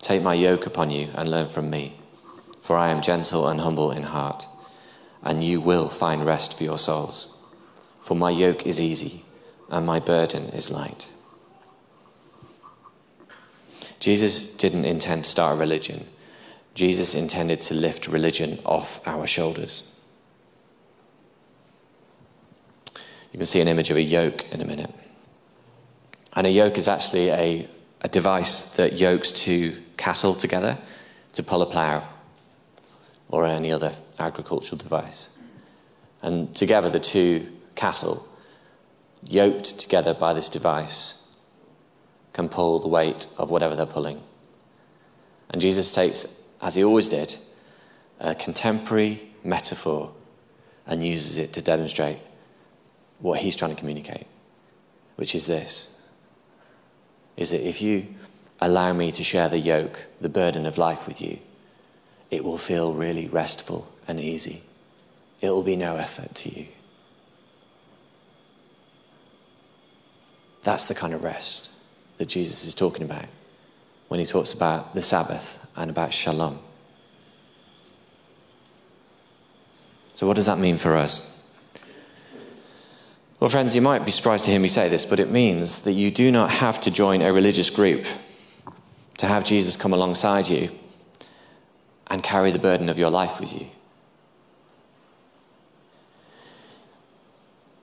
Take 0.00 0.20
my 0.22 0.34
yoke 0.34 0.66
upon 0.66 0.90
you 0.90 1.08
and 1.14 1.30
learn 1.30 1.48
from 1.48 1.70
me, 1.70 1.94
for 2.60 2.76
I 2.76 2.88
am 2.88 3.00
gentle 3.00 3.48
and 3.48 3.60
humble 3.60 3.90
in 3.90 4.02
heart, 4.02 4.44
and 5.22 5.42
you 5.42 5.62
will 5.62 5.88
find 5.88 6.26
rest 6.26 6.58
for 6.58 6.64
your 6.64 6.76
souls. 6.76 7.34
For 7.98 8.14
my 8.14 8.28
yoke 8.28 8.66
is 8.66 8.78
easy 8.78 9.22
and 9.70 9.86
my 9.86 10.00
burden 10.00 10.50
is 10.50 10.70
light. 10.70 11.08
Jesus 14.00 14.56
didn't 14.56 14.84
intend 14.84 15.24
to 15.24 15.30
start 15.30 15.56
a 15.56 15.60
religion. 15.60 16.04
Jesus 16.74 17.14
intended 17.14 17.60
to 17.62 17.74
lift 17.74 18.06
religion 18.06 18.58
off 18.64 19.06
our 19.08 19.26
shoulders. 19.26 19.98
You 23.32 23.38
can 23.38 23.46
see 23.46 23.60
an 23.60 23.68
image 23.68 23.90
of 23.90 23.96
a 23.96 24.02
yoke 24.02 24.50
in 24.52 24.60
a 24.60 24.64
minute. 24.64 24.92
And 26.34 26.46
a 26.46 26.50
yoke 26.50 26.76
is 26.76 26.88
actually 26.88 27.30
a, 27.30 27.68
a 28.02 28.08
device 28.08 28.76
that 28.76 28.98
yokes 28.98 29.32
two 29.32 29.76
cattle 29.96 30.34
together 30.34 30.78
to 31.32 31.42
pull 31.42 31.62
a 31.62 31.66
plough 31.66 32.06
or 33.28 33.46
any 33.46 33.72
other 33.72 33.92
agricultural 34.18 34.78
device. 34.78 35.38
And 36.22 36.54
together, 36.54 36.88
the 36.88 37.00
two 37.00 37.46
cattle, 37.74 38.26
yoked 39.28 39.78
together 39.78 40.14
by 40.14 40.32
this 40.32 40.48
device, 40.48 41.25
can 42.36 42.50
pull 42.50 42.78
the 42.78 42.86
weight 42.86 43.26
of 43.38 43.50
whatever 43.50 43.74
they're 43.74 43.86
pulling. 43.86 44.22
And 45.48 45.58
Jesus 45.58 45.90
takes, 45.90 46.42
as 46.60 46.74
he 46.74 46.84
always 46.84 47.08
did, 47.08 47.34
a 48.20 48.34
contemporary 48.34 49.22
metaphor 49.42 50.12
and 50.86 51.02
uses 51.02 51.38
it 51.38 51.54
to 51.54 51.62
demonstrate 51.62 52.18
what 53.20 53.40
he's 53.40 53.56
trying 53.56 53.70
to 53.70 53.76
communicate, 53.76 54.26
which 55.16 55.34
is 55.34 55.46
this 55.46 55.94
is 57.38 57.50
that 57.50 57.66
if 57.66 57.80
you 57.82 58.06
allow 58.60 58.92
me 58.92 59.10
to 59.10 59.22
share 59.22 59.48
the 59.48 59.58
yoke, 59.58 60.06
the 60.20 60.28
burden 60.28 60.64
of 60.66 60.78
life 60.78 61.06
with 61.06 61.20
you, 61.20 61.38
it 62.30 62.44
will 62.44 62.58
feel 62.58 62.92
really 62.92 63.28
restful 63.28 63.88
and 64.08 64.20
easy. 64.20 64.62
It 65.40 65.50
will 65.50 65.62
be 65.62 65.76
no 65.76 65.96
effort 65.96 66.34
to 66.34 66.48
you. 66.48 66.66
That's 70.62 70.86
the 70.86 70.94
kind 70.94 71.14
of 71.14 71.24
rest 71.24 71.75
that 72.16 72.28
Jesus 72.28 72.64
is 72.64 72.74
talking 72.74 73.04
about 73.04 73.26
when 74.08 74.20
he 74.20 74.26
talks 74.26 74.52
about 74.52 74.94
the 74.94 75.02
Sabbath 75.02 75.70
and 75.76 75.90
about 75.90 76.12
shalom. 76.12 76.58
So, 80.14 80.26
what 80.26 80.36
does 80.36 80.46
that 80.46 80.58
mean 80.58 80.78
for 80.78 80.96
us? 80.96 81.36
Well, 83.38 83.50
friends, 83.50 83.74
you 83.74 83.82
might 83.82 84.04
be 84.04 84.10
surprised 84.10 84.46
to 84.46 84.50
hear 84.50 84.60
me 84.60 84.68
say 84.68 84.88
this, 84.88 85.04
but 85.04 85.20
it 85.20 85.30
means 85.30 85.82
that 85.82 85.92
you 85.92 86.10
do 86.10 86.32
not 86.32 86.50
have 86.50 86.80
to 86.82 86.90
join 86.90 87.20
a 87.20 87.32
religious 87.32 87.68
group 87.68 88.06
to 89.18 89.26
have 89.26 89.44
Jesus 89.44 89.76
come 89.76 89.92
alongside 89.92 90.48
you 90.48 90.70
and 92.06 92.22
carry 92.22 92.50
the 92.50 92.58
burden 92.58 92.88
of 92.88 92.98
your 92.98 93.10
life 93.10 93.40
with 93.40 93.52
you. 93.52 93.66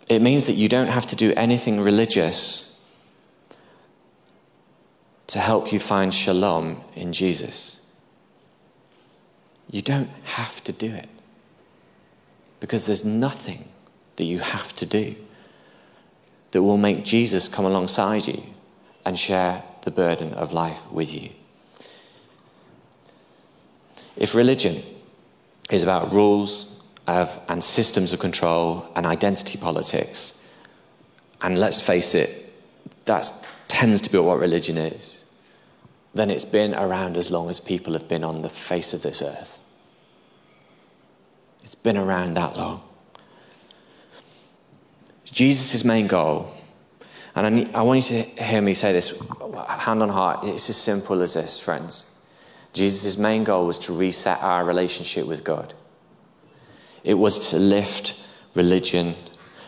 It 0.10 0.22
means 0.22 0.48
that 0.48 0.54
you 0.54 0.68
don't 0.68 0.88
have 0.88 1.06
to 1.08 1.16
do 1.16 1.34
anything 1.38 1.80
religious 1.80 2.73
to 5.34 5.40
help 5.40 5.74
you 5.74 5.80
find 5.80 6.14
shalom 6.14 6.80
in 6.96 7.12
Jesus. 7.12 7.92
You 9.68 9.82
don't 9.82 10.12
have 10.26 10.64
to 10.66 10.72
do 10.72 10.94
it 10.94 11.10
because 12.60 12.86
there's 12.86 13.04
nothing 13.04 13.68
that 14.18 14.26
you 14.26 14.38
have 14.38 14.76
to 14.76 14.86
do 14.86 15.16
that 16.52 16.62
will 16.62 16.78
make 16.78 17.04
Jesus 17.04 17.50
come 17.50 17.66
alongside 17.66 18.28
you 18.28 18.44
and 19.08 19.18
share 19.18 19.64
the 19.82 19.90
burden 19.90 20.36
of 20.36 20.54
life 20.54 20.92
with 20.92 21.12
you. 21.12 21.32
If 24.16 24.36
religion 24.36 24.76
is 25.72 25.82
about 25.82 26.14
rules 26.14 26.86
of, 27.08 27.44
and 27.50 27.64
systems 27.64 28.14
of 28.14 28.20
control 28.20 28.88
and 28.96 29.08
identity 29.08 29.58
politics, 29.58 30.54
and 31.42 31.58
let's 31.58 31.82
face 31.82 32.14
it, 32.14 32.54
that 33.06 33.26
tends 33.68 34.00
to 34.02 34.12
be 34.12 34.20
what 34.20 34.38
religion 34.38 34.78
is, 34.78 35.23
then 36.14 36.30
it's 36.30 36.46
been 36.46 36.74
around 36.74 37.18
as 37.18 37.32
long 37.32 37.50
as 37.50 37.60
people 37.60 37.94
have 37.94 38.08
been 38.08 38.24
on 38.24 38.42
the 38.42 38.50
face 38.50 38.94
of 38.94 39.02
this 39.02 39.22
earth. 39.22 39.60
It's 41.64 41.76
been 41.76 41.98
around 41.98 42.36
that 42.36 42.58
long. 42.58 42.82
Jesus' 45.26 45.84
main 45.84 46.08
goal 46.08 46.54
and 47.36 47.48
I, 47.48 47.50
need, 47.50 47.74
I 47.74 47.82
want 47.82 48.10
you 48.12 48.24
to 48.24 48.44
hear 48.44 48.62
me 48.62 48.74
say 48.74 48.94
this 48.94 49.20
hand 49.68 50.04
on 50.04 50.10
heart. 50.10 50.44
It's 50.44 50.70
as 50.70 50.78
simple 50.78 51.22
as 51.22 51.34
this, 51.34 51.60
friends. 51.60 52.26
Jesus' 52.74 53.18
main 53.18 53.44
goal 53.44 53.66
was 53.66 53.80
to 53.80 53.94
reset 53.94 54.42
our 54.42 54.64
relationship 54.64 55.28
with 55.28 55.44
God. 55.44 55.74
It 57.04 57.16
was 57.16 57.52
to 57.52 57.58
lift 57.58 58.24
religion 58.56 59.16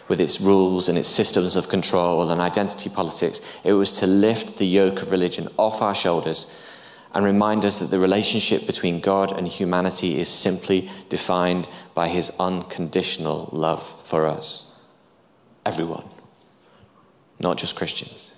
with 0.07 0.21
its 0.21 0.39
rules 0.39 0.87
and 0.87 0.97
its 0.97 1.09
systems 1.09 1.55
of 1.55 1.69
control 1.69 2.29
and 2.29 2.39
identity 2.39 2.89
politics. 2.89 3.41
It 3.63 3.73
was 3.73 3.91
to 3.99 4.07
lift 4.07 4.57
the 4.57 4.67
yoke 4.67 5.01
of 5.01 5.11
religion 5.11 5.47
off 5.57 5.81
our 5.81 5.95
shoulders 5.95 6.61
and 7.13 7.25
remind 7.25 7.65
us 7.65 7.79
that 7.79 7.91
the 7.91 7.99
relationship 7.99 8.67
between 8.67 8.99
God 8.99 9.31
and 9.31 9.47
humanity 9.47 10.19
is 10.19 10.27
simply 10.27 10.89
defined 11.09 11.67
by 11.93 12.07
his 12.09 12.35
unconditional 12.39 13.49
love 13.51 13.83
for 13.83 14.25
us. 14.25 14.83
Everyone 15.65 16.03
not 17.39 17.57
just 17.57 17.75
Christians. 17.75 18.35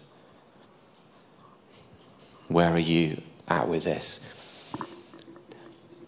Where 2.48 2.72
are 2.72 2.80
you 2.80 3.22
at 3.48 3.68
with 3.68 3.84
this? 3.84 4.34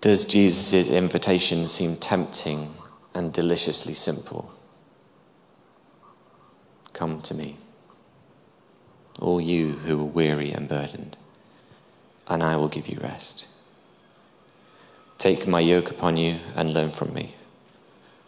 Does 0.01 0.25
Jesus' 0.25 0.89
invitation 0.89 1.67
seem 1.67 1.97
tempting 1.97 2.73
and 3.13 3.33
deliciously 3.33 3.93
simple? 3.93 4.51
Come 6.99 7.21
to 7.21 7.33
me. 7.33 7.55
all 9.19 9.41
you 9.41 9.73
who 9.73 9.99
are 9.99 10.05
weary 10.05 10.51
and 10.51 10.67
burdened, 10.67 11.17
and 12.27 12.41
I 12.41 12.55
will 12.55 12.69
give 12.69 12.87
you 12.87 12.99
rest. 13.01 13.47
Take 15.17 15.47
my 15.47 15.59
yoke 15.59 15.91
upon 15.91 16.17
you 16.17 16.39
and 16.55 16.73
learn 16.73 16.91
from 16.91 17.13
me, 17.13 17.35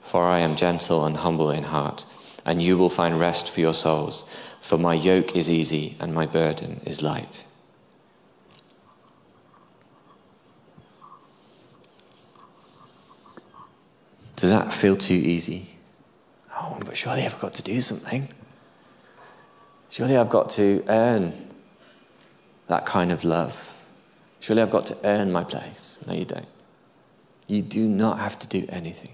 for 0.01 0.25
I 0.25 0.39
am 0.39 0.55
gentle 0.55 1.05
and 1.05 1.17
humble 1.17 1.49
in 1.49 1.63
heart, 1.63 2.05
and 2.45 2.61
you 2.61 2.77
will 2.77 2.89
find 2.89 3.19
rest 3.19 3.49
for 3.49 3.61
your 3.61 3.73
souls, 3.73 4.35
for 4.59 4.77
my 4.77 4.93
yoke 4.93 5.35
is 5.35 5.49
easy 5.49 5.95
and 5.99 6.13
my 6.13 6.25
burden 6.25 6.81
is 6.85 7.01
light. 7.01 7.47
Does 14.35 14.49
that 14.49 14.73
feel 14.73 14.97
too 14.97 15.13
easy? 15.13 15.69
Oh, 16.51 16.79
but 16.83 16.97
surely 16.97 17.23
I've 17.23 17.39
got 17.39 17.53
to 17.55 17.63
do 17.63 17.79
something. 17.79 18.27
Surely 19.91 20.15
I've 20.15 20.29
got 20.29 20.49
to 20.51 20.85
earn 20.87 21.33
that 22.67 22.85
kind 22.85 23.11
of 23.11 23.25
love. 23.25 23.85
Surely 24.39 24.61
I've 24.61 24.71
got 24.71 24.85
to 24.85 24.97
earn 25.03 25.33
my 25.33 25.43
place. 25.43 26.03
No, 26.07 26.13
you 26.13 26.23
don't. 26.23 26.47
You 27.45 27.61
do 27.61 27.89
not 27.89 28.17
have 28.19 28.39
to 28.39 28.47
do 28.47 28.65
anything. 28.69 29.11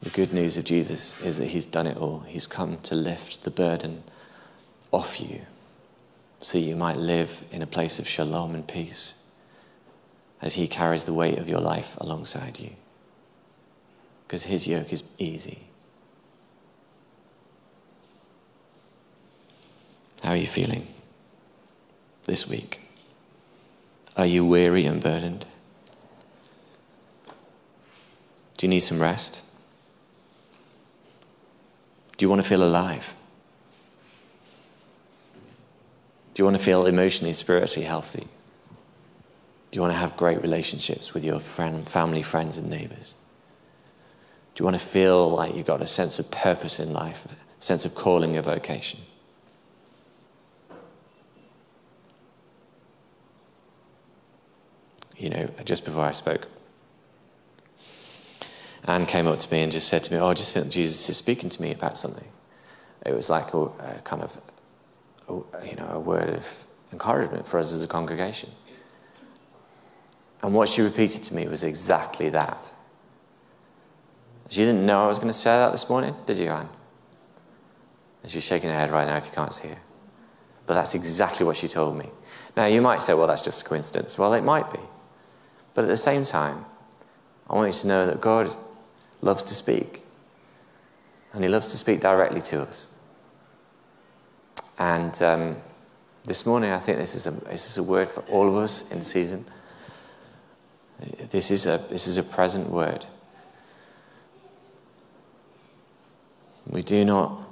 The 0.00 0.10
good 0.10 0.32
news 0.32 0.56
of 0.56 0.64
Jesus 0.64 1.20
is 1.22 1.38
that 1.38 1.46
He's 1.46 1.66
done 1.66 1.88
it 1.88 1.96
all. 1.96 2.20
He's 2.20 2.46
come 2.46 2.76
to 2.84 2.94
lift 2.94 3.42
the 3.42 3.50
burden 3.50 4.04
off 4.92 5.20
you 5.20 5.40
so 6.40 6.56
you 6.56 6.76
might 6.76 6.98
live 6.98 7.44
in 7.50 7.62
a 7.62 7.66
place 7.66 7.98
of 7.98 8.06
shalom 8.06 8.54
and 8.54 8.68
peace 8.68 9.28
as 10.40 10.54
He 10.54 10.68
carries 10.68 11.04
the 11.04 11.14
weight 11.14 11.38
of 11.38 11.48
your 11.48 11.60
life 11.60 11.96
alongside 12.00 12.60
you. 12.60 12.70
Because 14.24 14.44
His 14.44 14.68
yoke 14.68 14.92
is 14.92 15.12
easy. 15.18 15.66
How 20.24 20.30
are 20.30 20.36
you 20.36 20.46
feeling 20.46 20.86
this 22.24 22.48
week? 22.48 22.80
Are 24.16 24.24
you 24.24 24.42
weary 24.42 24.86
and 24.86 25.02
burdened? 25.02 25.44
Do 28.56 28.64
you 28.64 28.70
need 28.70 28.80
some 28.80 29.00
rest? 29.00 29.44
Do 32.16 32.24
you 32.24 32.30
want 32.30 32.40
to 32.40 32.48
feel 32.48 32.64
alive? 32.64 33.12
Do 36.32 36.40
you 36.40 36.46
want 36.46 36.56
to 36.56 36.64
feel 36.64 36.86
emotionally, 36.86 37.34
spiritually 37.34 37.86
healthy? 37.86 38.26
Do 39.70 39.76
you 39.76 39.82
want 39.82 39.92
to 39.92 39.98
have 39.98 40.16
great 40.16 40.40
relationships 40.40 41.12
with 41.12 41.22
your 41.22 41.38
friend, 41.38 41.86
family, 41.86 42.22
friends, 42.22 42.56
and 42.56 42.70
neighbors? 42.70 43.14
Do 44.54 44.62
you 44.62 44.64
want 44.64 44.80
to 44.80 44.86
feel 44.86 45.28
like 45.28 45.54
you've 45.54 45.66
got 45.66 45.82
a 45.82 45.86
sense 45.86 46.18
of 46.18 46.30
purpose 46.30 46.80
in 46.80 46.94
life, 46.94 47.26
a 47.30 47.62
sense 47.62 47.84
of 47.84 47.94
calling, 47.94 48.36
a 48.36 48.42
vocation? 48.42 49.00
You 55.16 55.30
know, 55.30 55.48
just 55.64 55.84
before 55.84 56.04
I 56.04 56.12
spoke. 56.12 56.48
Anne 58.86 59.06
came 59.06 59.26
up 59.26 59.38
to 59.38 59.52
me 59.52 59.62
and 59.62 59.72
just 59.72 59.88
said 59.88 60.04
to 60.04 60.12
me, 60.12 60.18
Oh, 60.18 60.28
I 60.28 60.34
just 60.34 60.52
feel 60.52 60.64
Jesus 60.64 61.08
is 61.08 61.16
speaking 61.16 61.48
to 61.50 61.62
me 61.62 61.72
about 61.72 61.96
something. 61.96 62.28
It 63.06 63.14
was 63.14 63.30
like 63.30 63.54
a, 63.54 63.58
a 63.58 64.00
kind 64.04 64.22
of, 64.22 64.40
a, 65.28 65.66
you 65.66 65.76
know, 65.76 65.88
a 65.88 66.00
word 66.00 66.28
of 66.28 66.64
encouragement 66.92 67.46
for 67.46 67.58
us 67.58 67.72
as 67.72 67.82
a 67.82 67.88
congregation. 67.88 68.50
And 70.42 70.54
what 70.54 70.68
she 70.68 70.82
repeated 70.82 71.22
to 71.24 71.34
me 71.34 71.48
was 71.48 71.64
exactly 71.64 72.28
that. 72.30 72.72
She 74.50 74.62
didn't 74.62 74.84
know 74.84 75.02
I 75.02 75.06
was 75.06 75.18
going 75.18 75.30
to 75.30 75.32
say 75.32 75.50
that 75.50 75.70
this 75.70 75.88
morning, 75.88 76.14
did 76.26 76.38
you, 76.38 76.48
Anne? 76.48 76.68
And 78.22 78.30
she's 78.30 78.44
shaking 78.44 78.68
her 78.68 78.76
head 78.76 78.90
right 78.90 79.06
now 79.06 79.16
if 79.16 79.26
you 79.26 79.32
can't 79.32 79.52
see 79.52 79.68
her. 79.68 79.78
But 80.66 80.74
that's 80.74 80.94
exactly 80.94 81.46
what 81.46 81.56
she 81.56 81.68
told 81.68 81.96
me. 81.96 82.10
Now, 82.56 82.66
you 82.66 82.80
might 82.80 83.02
say, 83.02 83.14
well, 83.14 83.26
that's 83.26 83.42
just 83.42 83.64
a 83.64 83.68
coincidence. 83.68 84.18
Well, 84.18 84.34
it 84.34 84.44
might 84.44 84.70
be. 84.70 84.78
But 85.74 85.82
at 85.84 85.88
the 85.88 85.96
same 85.96 86.22
time, 86.22 86.64
I 87.50 87.54
want 87.54 87.74
you 87.74 87.80
to 87.82 87.88
know 87.88 88.06
that 88.06 88.20
God 88.20 88.54
loves 89.20 89.44
to 89.44 89.54
speak. 89.54 90.02
And 91.32 91.42
He 91.42 91.50
loves 91.50 91.68
to 91.68 91.76
speak 91.76 92.00
directly 92.00 92.40
to 92.42 92.62
us. 92.62 92.98
And 94.78 95.20
um, 95.22 95.56
this 96.24 96.46
morning, 96.46 96.70
I 96.70 96.78
think 96.78 96.98
this 96.98 97.14
is, 97.14 97.26
a, 97.26 97.44
this 97.50 97.68
is 97.68 97.78
a 97.78 97.82
word 97.82 98.08
for 98.08 98.22
all 98.22 98.48
of 98.48 98.56
us 98.56 98.90
in 98.92 99.02
season. 99.02 99.44
This 101.30 101.50
is 101.50 101.66
a, 101.66 101.78
this 101.90 102.06
is 102.06 102.18
a 102.18 102.22
present 102.22 102.70
word. 102.70 103.04
We 106.66 106.82
do 106.82 107.04
not, 107.04 107.46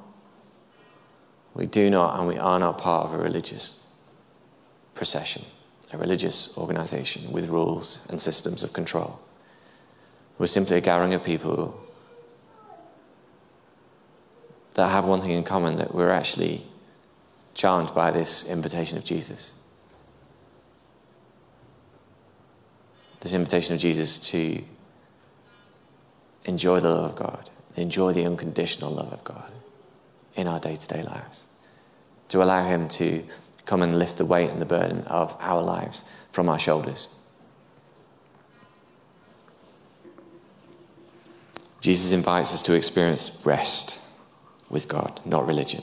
we 1.54 1.66
do 1.66 1.90
not, 1.90 2.18
and 2.18 2.28
we 2.28 2.38
are 2.38 2.58
not 2.58 2.78
part 2.78 3.06
of 3.06 3.14
a 3.14 3.18
religious 3.18 3.92
procession 4.94 5.42
a 5.92 5.98
religious 5.98 6.56
organization 6.56 7.30
with 7.32 7.48
rules 7.48 8.08
and 8.10 8.20
systems 8.20 8.62
of 8.62 8.72
control. 8.72 9.20
We're 10.38 10.46
simply 10.46 10.76
a 10.76 10.80
gathering 10.80 11.14
of 11.14 11.22
people 11.22 11.78
that 14.74 14.88
have 14.88 15.04
one 15.04 15.20
thing 15.20 15.32
in 15.32 15.44
common 15.44 15.76
that 15.76 15.94
we're 15.94 16.10
actually 16.10 16.66
charmed 17.54 17.94
by 17.94 18.10
this 18.10 18.50
invitation 18.50 18.96
of 18.96 19.04
Jesus. 19.04 19.62
This 23.20 23.34
invitation 23.34 23.74
of 23.74 23.80
Jesus 23.80 24.18
to 24.30 24.62
enjoy 26.44 26.80
the 26.80 26.90
love 26.90 27.10
of 27.10 27.16
God, 27.16 27.50
enjoy 27.76 28.12
the 28.12 28.24
unconditional 28.24 28.90
love 28.90 29.12
of 29.12 29.22
God 29.24 29.52
in 30.34 30.48
our 30.48 30.58
day 30.58 30.74
to 30.74 30.88
day 30.88 31.02
lives, 31.02 31.52
to 32.28 32.42
allow 32.42 32.64
Him 32.66 32.88
to 32.88 33.22
come 33.64 33.82
and 33.82 33.98
lift 33.98 34.18
the 34.18 34.24
weight 34.24 34.50
and 34.50 34.60
the 34.60 34.66
burden 34.66 35.02
of 35.04 35.36
our 35.40 35.62
lives 35.62 36.10
from 36.30 36.48
our 36.48 36.58
shoulders. 36.58 37.08
Jesus 41.80 42.12
invites 42.12 42.54
us 42.54 42.62
to 42.62 42.74
experience 42.74 43.42
rest 43.44 44.00
with 44.70 44.88
God, 44.88 45.20
not 45.24 45.46
religion. 45.46 45.82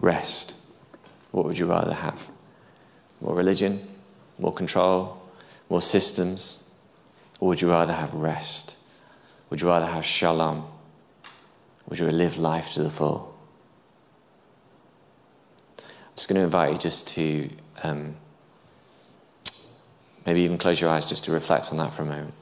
Rest. 0.00 0.54
What 1.30 1.44
would 1.44 1.56
you 1.56 1.66
rather 1.66 1.94
have? 1.94 2.30
More 3.20 3.34
religion? 3.34 3.86
More 4.40 4.52
control? 4.52 5.22
More 5.70 5.80
systems? 5.82 6.74
Or 7.38 7.48
would 7.48 7.60
you 7.60 7.70
rather 7.70 7.92
have 7.92 8.12
rest? 8.14 8.76
Would 9.50 9.60
you 9.60 9.68
rather 9.68 9.86
have 9.86 10.04
shalom? 10.04 10.66
Would 11.88 12.00
you 12.00 12.10
live 12.10 12.38
life 12.38 12.72
to 12.72 12.82
the 12.82 12.90
full? 12.90 13.35
Just 16.16 16.28
going 16.28 16.36
to 16.36 16.44
invite 16.44 16.72
you 16.72 16.78
just 16.78 17.08
to 17.08 17.48
um, 17.82 18.16
maybe 20.24 20.40
even 20.40 20.58
close 20.58 20.80
your 20.80 20.90
eyes 20.90 21.06
just 21.06 21.24
to 21.24 21.32
reflect 21.32 21.70
on 21.70 21.78
that 21.78 21.92
for 21.92 22.02
a 22.02 22.06
moment. 22.06 22.34